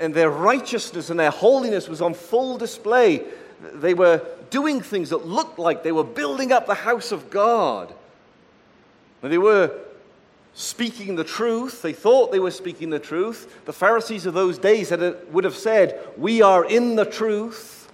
And 0.00 0.14
their 0.14 0.30
righteousness 0.30 1.10
and 1.10 1.18
their 1.18 1.30
holiness 1.30 1.88
was 1.88 2.00
on 2.00 2.14
full 2.14 2.56
display. 2.56 3.24
They 3.60 3.94
were 3.94 4.24
doing 4.50 4.80
things 4.80 5.10
that 5.10 5.26
looked 5.26 5.58
like 5.58 5.82
they 5.82 5.92
were 5.92 6.04
building 6.04 6.52
up 6.52 6.66
the 6.66 6.74
house 6.74 7.10
of 7.10 7.30
God. 7.30 7.92
And 9.22 9.32
they 9.32 9.38
were 9.38 9.76
speaking 10.54 11.16
the 11.16 11.24
truth. 11.24 11.82
They 11.82 11.92
thought 11.92 12.32
they 12.32 12.38
were 12.38 12.50
speaking 12.50 12.90
the 12.90 12.98
truth. 12.98 13.64
The 13.64 13.72
Pharisees 13.72 14.26
of 14.26 14.34
those 14.34 14.58
days 14.58 14.92
would 15.30 15.44
have 15.44 15.56
said, 15.56 15.98
We 16.16 16.42
are 16.42 16.64
in 16.64 16.96
the 16.96 17.04
truth. 17.04 17.90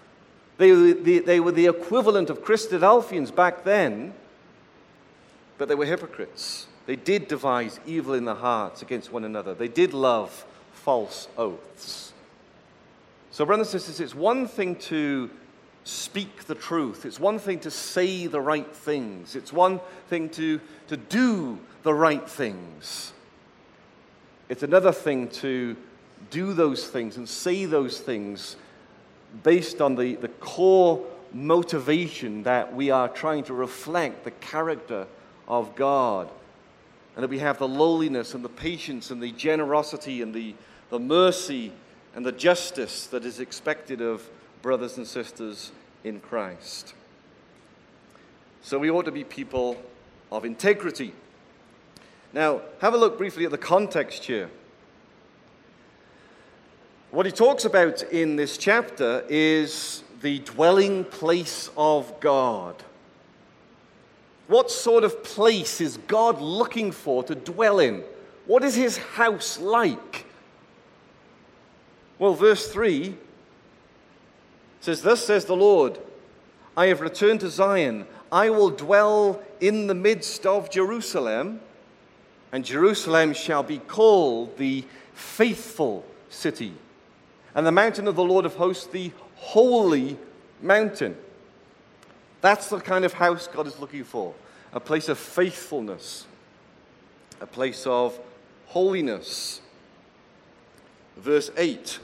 They 0.59 0.93
they 1.21 1.41
were 1.41 1.53
the 1.53 1.67
equivalent 1.67 2.31
of 2.31 2.43
Christadelphians 2.43 3.35
back 3.35 3.65
then, 3.65 4.13
but 5.59 5.69
they 5.69 5.75
were 5.75 5.85
hypocrites. 5.85 6.67
They 6.87 6.97
did 6.97 7.29
devise 7.29 7.79
evil 7.85 8.15
in 8.15 8.25
their 8.25 8.35
hearts 8.35 8.81
against 8.81 9.13
one 9.13 9.25
another. 9.25 9.53
They 9.53 9.69
did 9.69 9.93
love 9.93 10.47
false 10.73 11.29
oaths. 11.37 12.13
So, 13.31 13.45
brothers 13.45 13.75
and 13.75 13.83
sisters, 13.83 14.01
it's 14.01 14.15
one 14.15 14.47
thing 14.47 14.77
to 14.77 15.29
speak 15.85 16.45
the 16.45 16.55
truth, 16.55 17.05
it's 17.05 17.21
one 17.21 17.39
thing 17.39 17.61
to 17.61 17.71
say 17.71 18.27
the 18.27 18.41
right 18.41 18.75
things, 18.75 19.37
it's 19.37 19.53
one 19.53 19.81
thing 20.09 20.29
to, 20.31 20.61
to 20.89 20.97
do 20.97 21.59
the 21.83 21.95
right 21.95 22.29
things. 22.29 23.13
It's 24.49 24.63
another 24.63 24.93
thing 24.93 25.29
to 25.29 25.77
do 26.31 26.53
those 26.53 26.89
things 26.89 27.17
and 27.17 27.29
say 27.29 27.65
those 27.65 28.01
things 28.01 28.57
based 29.43 29.81
on 29.81 29.95
the, 29.95 30.17
the 30.17 30.29
core 30.29 31.05
motivation 31.33 32.43
that 32.45 32.75
we 32.75 32.91
are 32.91 33.09
trying 33.09 33.45
to 33.45 33.55
reflect 33.55 34.25
the 34.25 34.31
character 34.31 35.07
of 35.49 35.75
God. 35.75 36.29
And 37.17 37.25
that 37.25 37.31
we 37.31 37.41
have 37.41 37.59
the 37.59 37.67
lowliness 37.67 38.35
and 38.35 38.45
the 38.45 38.49
patience 38.49 39.11
and 39.11 39.21
the 39.21 39.33
generosity 39.33 40.23
and 40.23 40.33
the, 40.33 40.55
the 40.91 41.01
mercy 41.01 41.73
and 42.15 42.25
the 42.25 42.31
justice 42.31 43.07
that 43.09 43.25
is 43.25 43.41
expected 43.41 44.01
of 44.01 44.29
brothers 44.63 44.99
and 44.99 45.07
sisters 45.07 45.73
in 46.05 46.21
Christ. 46.21 46.95
So 48.63 48.79
we 48.79 48.91
ought 48.91 49.07
to 49.07 49.13
be 49.13 49.25
people 49.25 49.83
of 50.31 50.45
integrity. 50.45 51.13
Now, 52.33 52.61
have 52.81 52.95
a 52.95 52.99
look 52.99 53.19
briefly 53.19 53.45
at 53.47 53.51
the 53.51 53.59
context 53.59 54.25
here. 54.25 54.51
What 57.11 57.25
he 57.25 57.33
talks 57.33 57.65
about 57.65 58.03
in 58.03 58.37
this 58.37 58.59
chapter 58.59 59.25
is 59.29 60.03
the 60.21 60.41
dwelling 60.41 61.05
place 61.05 61.71
of 61.77 62.21
God. 62.21 62.75
What 64.49 64.71
sort 64.71 65.05
of 65.05 65.23
place 65.23 65.81
is 65.81 65.99
God 66.09 66.41
looking 66.41 66.91
for 66.91 67.23
to 67.25 67.35
dwell 67.35 67.79
in? 67.79 68.03
What 68.47 68.65
is 68.65 68.75
his 68.75 68.97
house 68.97 69.61
like? 69.61 70.25
Well, 72.19 72.35
verse 72.35 72.73
3 72.73 73.15
says, 74.81 75.03
Thus 75.03 75.25
says 75.25 75.45
the 75.45 75.55
Lord, 75.55 75.99
I 76.77 76.87
have 76.87 77.01
returned 77.01 77.41
to 77.41 77.51
Zion. 77.51 78.07
I 78.33 78.51
will 78.51 78.71
dwell 78.71 79.43
in 79.61 79.87
the 79.87 79.95
midst 79.95 80.47
of 80.47 80.71
Jerusalem, 80.71 81.61
and 82.51 82.65
Jerusalem 82.65 83.35
shall 83.35 83.63
be 83.63 83.79
called 83.79 84.57
the 84.57 84.85
faithful 85.13 86.05
city 86.31 86.73
and 87.55 87.67
the 87.67 87.73
mountain 87.73 88.09
of 88.09 88.17
the 88.17 88.25
Lord 88.25 88.47
of 88.47 88.55
hosts, 88.55 88.87
the 88.87 89.13
holy 89.37 90.17
mountain. 90.63 91.17
That's 92.41 92.69
the 92.69 92.81
kind 92.81 93.05
of 93.05 93.13
house 93.13 93.49
God 93.49 93.67
is 93.67 93.79
looking 93.79 94.05
for 94.05 94.35
a 94.73 94.81
place 94.81 95.09
of 95.09 95.19
faithfulness, 95.19 96.27
a 97.41 97.47
place 97.47 97.87
of 97.87 98.19
holiness. 98.67 99.61
Verse 101.17 101.51
8 101.57 101.99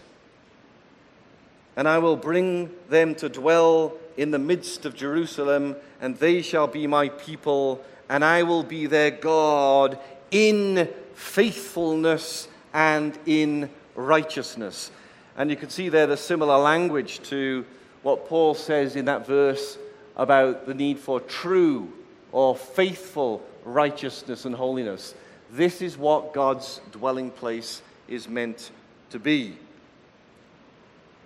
And 1.77 1.87
I 1.87 1.99
will 1.99 2.17
bring 2.17 2.71
them 2.89 3.15
to 3.17 3.29
dwell 3.29 3.95
in 4.17 4.31
the 4.31 4.39
midst 4.39 4.87
of 4.87 4.95
Jerusalem, 4.95 5.77
and 6.01 6.17
they 6.19 6.43
shall 6.43 6.67
be 6.67 6.87
my 6.87 7.09
people, 7.09 7.85
and 8.09 8.25
I 8.25 8.43
will 8.45 8.63
be 8.63 8.87
their 8.87 9.11
God 9.11 9.99
in 10.31 10.89
faithfulness 11.15 12.49
and 12.73 13.17
in 13.27 13.71
righteousness. 13.95 14.91
And 15.37 15.51
you 15.51 15.57
can 15.57 15.71
see 15.71 15.89
there 15.89 16.07
the 16.07 16.17
similar 16.17 16.59
language 16.59 17.21
to 17.29 17.65
what 18.03 18.29
Paul 18.29 18.55
says 18.55 18.97
in 18.97 19.07
that 19.07 19.27
verse 19.27 19.79
about 20.17 20.67
the 20.67 20.75
need 20.75 20.99
for 20.99 21.21
true 21.21 21.93
or 22.33 22.57
faithful 22.57 23.43
righteousness 23.65 24.45
and 24.45 24.55
holiness. 24.55 25.15
This 25.51 25.83
is 25.83 25.97
what 25.97 26.33
God's 26.33 26.81
dwelling 26.93 27.31
place 27.31 27.83
is 28.09 28.29
meant 28.29 28.71
to 29.11 29.19
be. 29.19 29.57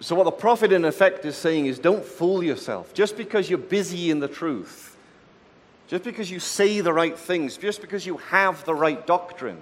So, 0.00 0.14
what 0.14 0.24
the 0.24 0.30
prophet 0.30 0.72
in 0.72 0.84
effect 0.84 1.24
is 1.24 1.36
saying 1.36 1.66
is 1.66 1.78
don't 1.78 2.04
fool 2.04 2.42
yourself. 2.42 2.94
Just 2.94 3.16
because 3.16 3.50
you're 3.50 3.58
busy 3.58 4.10
in 4.10 4.20
the 4.20 4.28
truth, 4.28 4.96
just 5.88 6.04
because 6.04 6.30
you 6.30 6.38
say 6.38 6.80
the 6.80 6.92
right 6.92 7.18
things, 7.18 7.56
just 7.56 7.80
because 7.80 8.06
you 8.06 8.18
have 8.18 8.64
the 8.64 8.74
right 8.74 9.04
doctrine, 9.06 9.58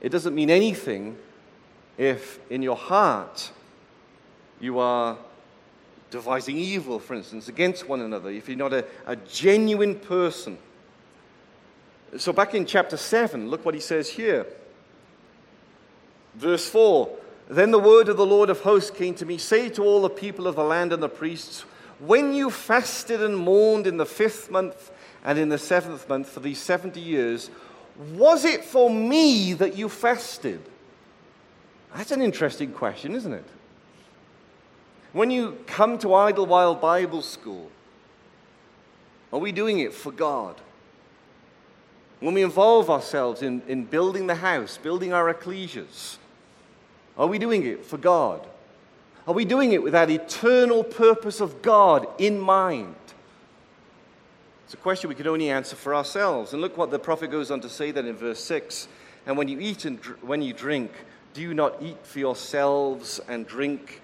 it 0.00 0.08
doesn't 0.08 0.34
mean 0.34 0.50
anything 0.50 1.16
if 1.96 2.40
in 2.50 2.62
your 2.62 2.76
heart 2.76 3.52
you 4.60 4.78
are 4.78 5.16
devising 6.14 6.56
evil, 6.56 7.00
for 7.00 7.14
instance, 7.14 7.48
against 7.48 7.88
one 7.88 8.00
another, 8.00 8.30
if 8.30 8.48
you're 8.48 8.56
not 8.56 8.72
a, 8.72 8.84
a 9.04 9.16
genuine 9.16 9.96
person. 9.96 10.56
So, 12.16 12.32
back 12.32 12.54
in 12.54 12.66
chapter 12.66 12.96
7, 12.96 13.50
look 13.50 13.64
what 13.64 13.74
he 13.74 13.80
says 13.80 14.08
here. 14.08 14.46
Verse 16.36 16.68
4 16.68 17.10
Then 17.48 17.72
the 17.72 17.80
word 17.80 18.08
of 18.08 18.16
the 18.16 18.24
Lord 18.24 18.48
of 18.48 18.60
hosts 18.60 18.92
came 18.92 19.16
to 19.16 19.26
me 19.26 19.38
Say 19.38 19.68
to 19.70 19.82
all 19.82 20.02
the 20.02 20.08
people 20.08 20.46
of 20.46 20.54
the 20.54 20.62
land 20.62 20.92
and 20.92 21.02
the 21.02 21.08
priests, 21.08 21.62
when 21.98 22.32
you 22.32 22.48
fasted 22.48 23.20
and 23.20 23.36
mourned 23.36 23.88
in 23.88 23.96
the 23.96 24.06
fifth 24.06 24.52
month 24.52 24.92
and 25.24 25.36
in 25.36 25.48
the 25.48 25.58
seventh 25.58 26.08
month 26.08 26.28
for 26.28 26.38
these 26.38 26.62
70 26.62 27.00
years, 27.00 27.50
was 28.12 28.44
it 28.44 28.64
for 28.64 28.88
me 28.88 29.52
that 29.54 29.76
you 29.76 29.88
fasted? 29.88 30.60
That's 31.96 32.12
an 32.12 32.22
interesting 32.22 32.70
question, 32.70 33.16
isn't 33.16 33.32
it? 33.32 33.48
When 35.14 35.30
you 35.30 35.58
come 35.68 35.96
to 35.98 36.08
Idyllwild 36.08 36.80
Bible 36.80 37.22
School, 37.22 37.70
are 39.32 39.38
we 39.38 39.52
doing 39.52 39.78
it 39.78 39.94
for 39.94 40.10
God? 40.10 40.60
When 42.18 42.34
we 42.34 42.42
involve 42.42 42.90
ourselves 42.90 43.40
in, 43.40 43.62
in 43.68 43.84
building 43.84 44.26
the 44.26 44.34
house, 44.34 44.76
building 44.76 45.12
our 45.12 45.32
ecclesias, 45.32 46.16
are 47.16 47.28
we 47.28 47.38
doing 47.38 47.64
it 47.64 47.86
for 47.86 47.96
God? 47.96 48.44
Are 49.28 49.34
we 49.34 49.44
doing 49.44 49.70
it 49.70 49.84
with 49.84 49.92
that 49.92 50.10
eternal 50.10 50.82
purpose 50.82 51.40
of 51.40 51.62
God 51.62 52.08
in 52.18 52.40
mind? 52.40 52.96
It's 54.64 54.74
a 54.74 54.78
question 54.78 55.08
we 55.08 55.14
can 55.14 55.28
only 55.28 55.48
answer 55.48 55.76
for 55.76 55.94
ourselves. 55.94 56.52
And 56.52 56.60
look 56.60 56.76
what 56.76 56.90
the 56.90 56.98
prophet 56.98 57.30
goes 57.30 57.52
on 57.52 57.60
to 57.60 57.68
say 57.68 57.92
then 57.92 58.06
in 58.06 58.16
verse 58.16 58.42
6 58.42 58.88
And 59.26 59.38
when 59.38 59.46
you 59.46 59.60
eat 59.60 59.84
and 59.84 60.00
dr- 60.00 60.20
when 60.24 60.42
you 60.42 60.52
drink, 60.52 60.90
do 61.34 61.54
not 61.54 61.80
eat 61.80 62.04
for 62.04 62.18
yourselves 62.18 63.20
and 63.28 63.46
drink 63.46 64.00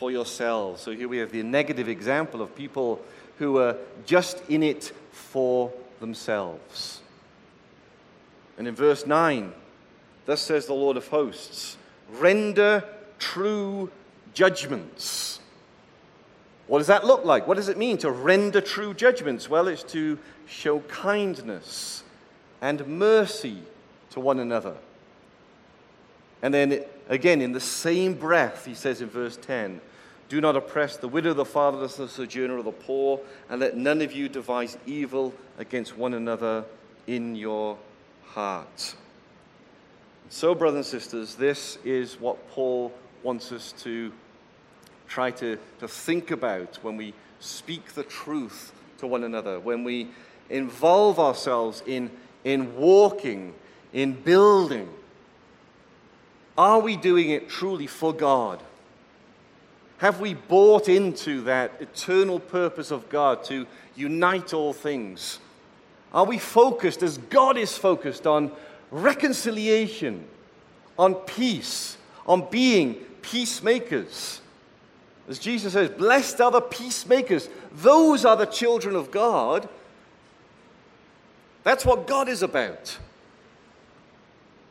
for 0.00 0.10
yourselves? 0.10 0.80
So 0.80 0.92
here 0.92 1.08
we 1.08 1.18
have 1.18 1.30
the 1.30 1.42
negative 1.42 1.86
example 1.86 2.40
of 2.40 2.56
people 2.56 3.02
who 3.38 3.58
are 3.58 3.76
just 4.06 4.42
in 4.48 4.62
it 4.62 4.92
for 5.12 5.70
themselves. 6.00 7.02
And 8.56 8.66
in 8.66 8.74
verse 8.74 9.06
9, 9.06 9.52
thus 10.24 10.40
says 10.40 10.64
the 10.64 10.72
Lord 10.72 10.96
of 10.96 11.06
hosts 11.08 11.76
render 12.18 12.82
true 13.18 13.90
judgments. 14.32 15.38
What 16.66 16.78
does 16.78 16.86
that 16.86 17.04
look 17.04 17.26
like? 17.26 17.46
What 17.46 17.58
does 17.58 17.68
it 17.68 17.76
mean 17.76 17.98
to 17.98 18.10
render 18.10 18.62
true 18.62 18.94
judgments? 18.94 19.50
Well, 19.50 19.68
it's 19.68 19.82
to 19.92 20.18
show 20.46 20.80
kindness 20.80 22.04
and 22.62 22.86
mercy 22.86 23.58
to 24.12 24.20
one 24.20 24.38
another. 24.38 24.76
And 26.40 26.54
then 26.54 26.84
again, 27.10 27.42
in 27.42 27.52
the 27.52 27.60
same 27.60 28.14
breath, 28.14 28.64
he 28.64 28.72
says 28.72 29.02
in 29.02 29.10
verse 29.10 29.36
10 29.36 29.82
Do 30.30 30.40
not 30.40 30.56
oppress 30.56 30.96
the 30.96 31.08
widow, 31.08 31.34
the 31.34 31.44
fatherless, 31.44 31.96
the 31.96 32.08
sojourner, 32.08 32.56
or 32.56 32.62
the 32.62 32.72
poor, 32.72 33.20
and 33.50 33.60
let 33.60 33.76
none 33.76 34.00
of 34.00 34.12
you 34.12 34.28
devise 34.28 34.78
evil 34.86 35.34
against 35.58 35.98
one 35.98 36.14
another 36.14 36.64
in 37.06 37.36
your 37.36 37.76
heart. 38.28 38.94
So, 40.30 40.54
brothers 40.54 40.76
and 40.76 41.02
sisters, 41.02 41.34
this 41.34 41.76
is 41.84 42.18
what 42.18 42.48
Paul 42.50 42.92
wants 43.22 43.52
us 43.52 43.72
to 43.82 44.12
try 45.06 45.32
to, 45.32 45.58
to 45.80 45.88
think 45.88 46.30
about 46.30 46.78
when 46.82 46.96
we 46.96 47.12
speak 47.40 47.92
the 47.92 48.04
truth 48.04 48.72
to 48.98 49.06
one 49.06 49.24
another, 49.24 49.60
when 49.60 49.84
we 49.84 50.08
involve 50.48 51.18
ourselves 51.18 51.82
in, 51.86 52.10
in 52.44 52.74
walking, 52.76 53.52
in 53.92 54.12
building 54.12 54.88
are 56.60 56.78
we 56.78 56.94
doing 56.94 57.30
it 57.30 57.48
truly 57.48 57.86
for 57.86 58.12
God? 58.12 58.62
Have 60.00 60.18
we 60.18 60.32
bought 60.32 60.88
into 60.88 61.42
that 61.42 61.72
eternal 61.78 62.40
purpose 62.40 62.90
of 62.90 63.10
God 63.10 63.44
to 63.44 63.66
unite 63.94 64.54
all 64.54 64.72
things? 64.72 65.38
Are 66.14 66.24
we 66.24 66.38
focused, 66.38 67.02
as 67.02 67.18
God 67.18 67.58
is 67.58 67.76
focused, 67.76 68.26
on 68.26 68.50
reconciliation, 68.90 70.26
on 70.98 71.16
peace, 71.16 71.98
on 72.26 72.48
being 72.50 72.94
peacemakers? 73.20 74.40
As 75.28 75.38
Jesus 75.38 75.74
says, 75.74 75.90
blessed 75.90 76.40
are 76.40 76.50
the 76.50 76.62
peacemakers. 76.62 77.50
Those 77.70 78.24
are 78.24 78.36
the 78.36 78.46
children 78.46 78.96
of 78.96 79.10
God. 79.10 79.68
That's 81.62 81.84
what 81.84 82.06
God 82.06 82.30
is 82.30 82.42
about. 82.42 82.96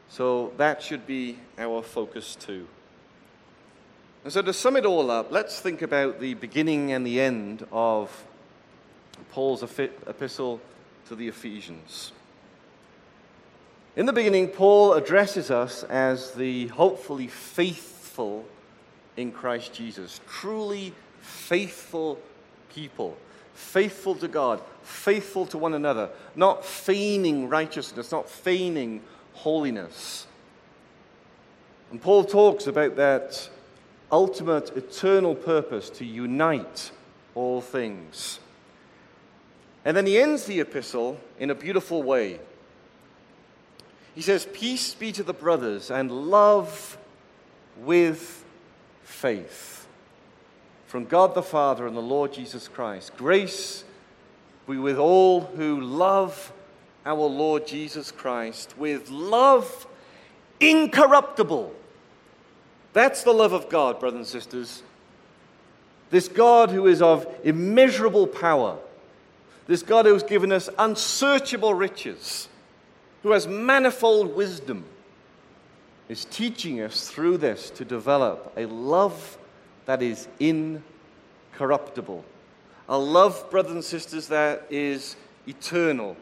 So 0.10 0.54
that 0.58 0.82
should 0.82 1.06
be 1.06 1.38
our 1.60 1.84
focus 1.84 2.36
too. 2.36 2.66
And 4.30 4.34
so 4.36 4.44
to 4.44 4.54
sum 4.54 4.76
it 4.76 4.86
all 4.86 5.10
up, 5.10 5.32
let's 5.32 5.60
think 5.60 5.82
about 5.82 6.20
the 6.20 6.36
beginning 6.36 6.92
and 6.92 7.04
the 7.04 7.20
end 7.20 7.66
of 7.72 8.28
Paul's 9.32 9.64
epistle 9.64 10.62
to 11.08 11.16
the 11.16 11.28
Ephesians. 11.28 12.12
In 13.96 14.06
the 14.06 14.14
beginning, 14.14 14.50
Paul 14.50 14.94
addresses 14.94 15.50
us 15.50 15.82
as 15.82 16.30
the 16.34 16.68
hopefully 16.68 17.26
faithful 17.26 18.46
in 19.18 19.32
Christ 19.32 19.74
Jesus, 19.74 20.22
truly 20.30 20.94
faithful 21.22 22.20
people, 22.72 23.18
faithful 23.56 24.14
to 24.14 24.28
God, 24.28 24.62
faithful 24.84 25.48
to 25.48 25.58
one 25.58 25.74
another, 25.74 26.12
not 26.36 26.64
feigning 26.64 27.50
righteousness, 27.50 28.12
not 28.12 28.30
feigning 28.30 29.02
holiness. 29.34 30.28
And 31.90 32.00
Paul 32.00 32.26
talks 32.26 32.68
about 32.68 32.96
that 32.98 33.50
ultimate 34.12 34.76
eternal 34.76 35.36
purpose 35.36 35.90
to 35.92 36.06
unite 36.06 36.92
all 37.36 37.62
things. 37.62 38.40
And 39.86 39.96
then 39.96 40.06
he 40.06 40.20
ends 40.20 40.46
the 40.46 40.60
epistle 40.60 41.20
in 41.40 41.50
a 41.50 41.56
beautiful 41.56 42.04
way. 42.04 42.40
He 44.16 44.22
says, 44.22 44.48
Peace 44.52 44.94
be 44.94 45.12
to 45.14 45.24
the 45.24 45.34
brothers 45.34 45.90
and 45.90 46.12
love 46.12 46.98
with 47.78 48.44
faith. 49.04 49.88
From 50.88 51.06
God 51.06 51.36
the 51.36 51.44
Father 51.44 51.88
and 51.88 51.96
the 51.96 52.02
Lord 52.02 52.34
Jesus 52.34 52.68
Christ. 52.68 53.16
Grace 53.16 53.84
be 54.68 54.78
with 54.78 54.98
all 54.98 55.42
who 55.42 55.80
love 55.80 56.52
our 57.06 57.26
Lord 57.28 57.66
Jesus 57.66 58.12
Christ 58.12 58.78
with 58.78 59.10
love 59.10 59.88
incorruptible. 60.60 61.74
That's 62.94 63.24
the 63.24 63.34
love 63.34 63.54
of 63.54 63.70
God, 63.70 64.00
brothers 64.00 64.18
and 64.18 64.28
sisters. 64.28 64.84
This 66.10 66.28
God 66.28 66.72
who 66.72 66.88
is 66.88 67.02
of 67.02 67.28
immeasurable 67.44 68.28
power, 68.28 68.78
this 69.68 69.84
God 69.84 70.06
who 70.06 70.14
has 70.14 70.24
given 70.24 70.52
us 70.52 70.70
unsearchable 70.80 71.74
riches, 71.74 72.48
who 73.22 73.32
has 73.32 73.48
manifold 73.48 74.36
wisdom, 74.36 74.86
is 76.08 76.26
teaching 76.26 76.82
us 76.82 77.08
through 77.08 77.38
this 77.38 77.70
to 77.70 77.86
develop 77.86 78.52
a 78.58 78.66
love 78.66 79.38
that 79.86 80.02
is 80.02 80.28
incorruptible. 80.40 82.26
A 82.90 82.98
love, 82.98 83.50
brothers 83.52 83.74
and 83.74 83.84
sisters, 83.84 84.28
that 84.30 84.66
is 84.72 85.16
eternal. 85.48 86.18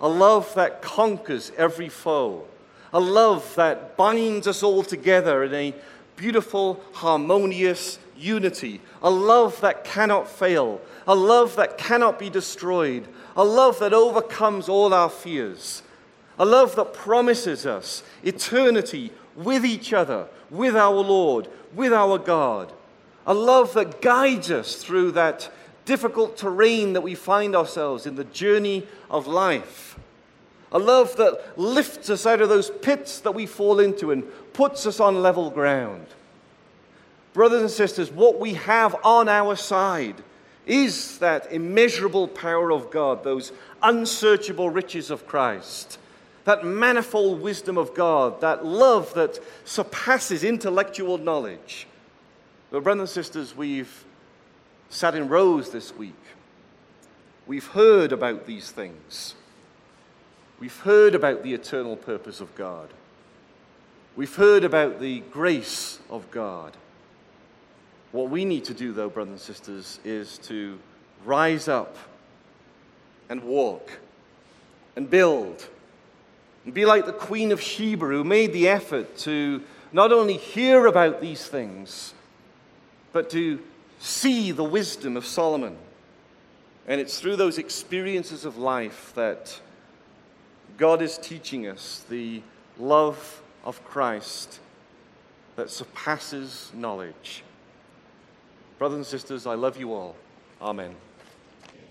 A 0.00 0.08
love 0.08 0.54
that 0.54 0.80
conquers 0.80 1.52
every 1.58 1.90
foe, 1.90 2.44
a 2.92 3.00
love 3.00 3.54
that 3.56 3.96
binds 3.96 4.46
us 4.46 4.62
all 4.62 4.82
together 4.82 5.44
in 5.44 5.52
a 5.52 5.74
beautiful, 6.18 6.82
harmonious 6.92 7.98
unity, 8.18 8.82
a 9.02 9.08
love 9.08 9.58
that 9.62 9.84
cannot 9.84 10.28
fail, 10.28 10.82
a 11.06 11.14
love 11.14 11.56
that 11.56 11.78
cannot 11.78 12.18
be 12.18 12.28
destroyed, 12.28 13.08
a 13.36 13.44
love 13.44 13.78
that 13.78 13.94
overcomes 13.94 14.68
all 14.68 14.92
our 14.92 15.08
fears, 15.08 15.82
a 16.38 16.44
love 16.44 16.76
that 16.76 16.92
promises 16.92 17.64
us 17.64 18.02
eternity 18.22 19.10
with 19.36 19.64
each 19.64 19.92
other, 19.92 20.26
with 20.50 20.76
our 20.76 20.96
Lord, 20.96 21.48
with 21.74 21.92
our 21.92 22.18
God, 22.18 22.72
a 23.26 23.32
love 23.32 23.72
that 23.74 24.02
guides 24.02 24.50
us 24.50 24.76
through 24.76 25.12
that 25.12 25.50
difficult 25.84 26.36
terrain 26.36 26.92
that 26.92 27.00
we 27.00 27.14
find 27.14 27.56
ourselves 27.56 28.06
in 28.06 28.16
the 28.16 28.24
journey 28.24 28.86
of 29.10 29.26
life. 29.26 29.97
A 30.72 30.78
love 30.78 31.16
that 31.16 31.58
lifts 31.58 32.10
us 32.10 32.26
out 32.26 32.40
of 32.40 32.48
those 32.48 32.70
pits 32.70 33.20
that 33.20 33.32
we 33.32 33.46
fall 33.46 33.80
into 33.80 34.10
and 34.10 34.24
puts 34.52 34.86
us 34.86 35.00
on 35.00 35.22
level 35.22 35.50
ground. 35.50 36.06
Brothers 37.32 37.62
and 37.62 37.70
sisters, 37.70 38.10
what 38.10 38.38
we 38.38 38.54
have 38.54 38.96
on 39.04 39.28
our 39.28 39.56
side 39.56 40.22
is 40.66 41.18
that 41.18 41.50
immeasurable 41.50 42.28
power 42.28 42.70
of 42.70 42.90
God, 42.90 43.24
those 43.24 43.52
unsearchable 43.82 44.68
riches 44.68 45.10
of 45.10 45.26
Christ, 45.26 45.98
that 46.44 46.64
manifold 46.64 47.40
wisdom 47.40 47.78
of 47.78 47.94
God, 47.94 48.40
that 48.42 48.66
love 48.66 49.14
that 49.14 49.38
surpasses 49.64 50.44
intellectual 50.44 51.16
knowledge. 51.16 51.86
But, 52.70 52.82
brothers 52.82 53.00
and 53.00 53.08
sisters, 53.08 53.56
we've 53.56 54.04
sat 54.90 55.14
in 55.14 55.28
rows 55.28 55.70
this 55.70 55.94
week. 55.96 56.14
We've 57.46 57.66
heard 57.66 58.12
about 58.12 58.46
these 58.46 58.70
things. 58.70 59.34
We've 60.60 60.80
heard 60.80 61.14
about 61.14 61.42
the 61.42 61.54
eternal 61.54 61.96
purpose 61.96 62.40
of 62.40 62.54
God. 62.56 62.88
We've 64.16 64.34
heard 64.34 64.64
about 64.64 64.98
the 64.98 65.20
grace 65.30 66.00
of 66.10 66.28
God. 66.32 66.76
What 68.10 68.30
we 68.30 68.44
need 68.44 68.64
to 68.64 68.74
do, 68.74 68.92
though, 68.92 69.08
brothers 69.08 69.32
and 69.32 69.40
sisters, 69.40 70.00
is 70.04 70.38
to 70.38 70.78
rise 71.24 71.68
up 71.68 71.96
and 73.28 73.44
walk 73.44 73.98
and 74.96 75.08
build 75.08 75.68
and 76.64 76.74
be 76.74 76.84
like 76.84 77.06
the 77.06 77.12
Queen 77.12 77.52
of 77.52 77.62
Sheba 77.62 78.06
who 78.06 78.24
made 78.24 78.52
the 78.52 78.68
effort 78.68 79.16
to 79.18 79.62
not 79.92 80.12
only 80.12 80.36
hear 80.36 80.86
about 80.86 81.20
these 81.20 81.46
things, 81.46 82.14
but 83.12 83.30
to 83.30 83.60
see 84.00 84.50
the 84.50 84.64
wisdom 84.64 85.16
of 85.16 85.24
Solomon. 85.24 85.76
And 86.86 87.00
it's 87.00 87.20
through 87.20 87.36
those 87.36 87.58
experiences 87.58 88.44
of 88.44 88.56
life 88.56 89.12
that 89.14 89.60
God 90.78 91.02
is 91.02 91.18
teaching 91.18 91.66
us 91.66 92.04
the 92.08 92.40
love 92.78 93.42
of 93.64 93.84
Christ 93.84 94.60
that 95.56 95.70
surpasses 95.70 96.70
knowledge. 96.72 97.42
Brothers 98.78 98.96
and 98.96 99.06
sisters, 99.06 99.44
I 99.44 99.54
love 99.54 99.76
you 99.76 99.92
all. 99.92 100.14
Amen. 100.62 100.94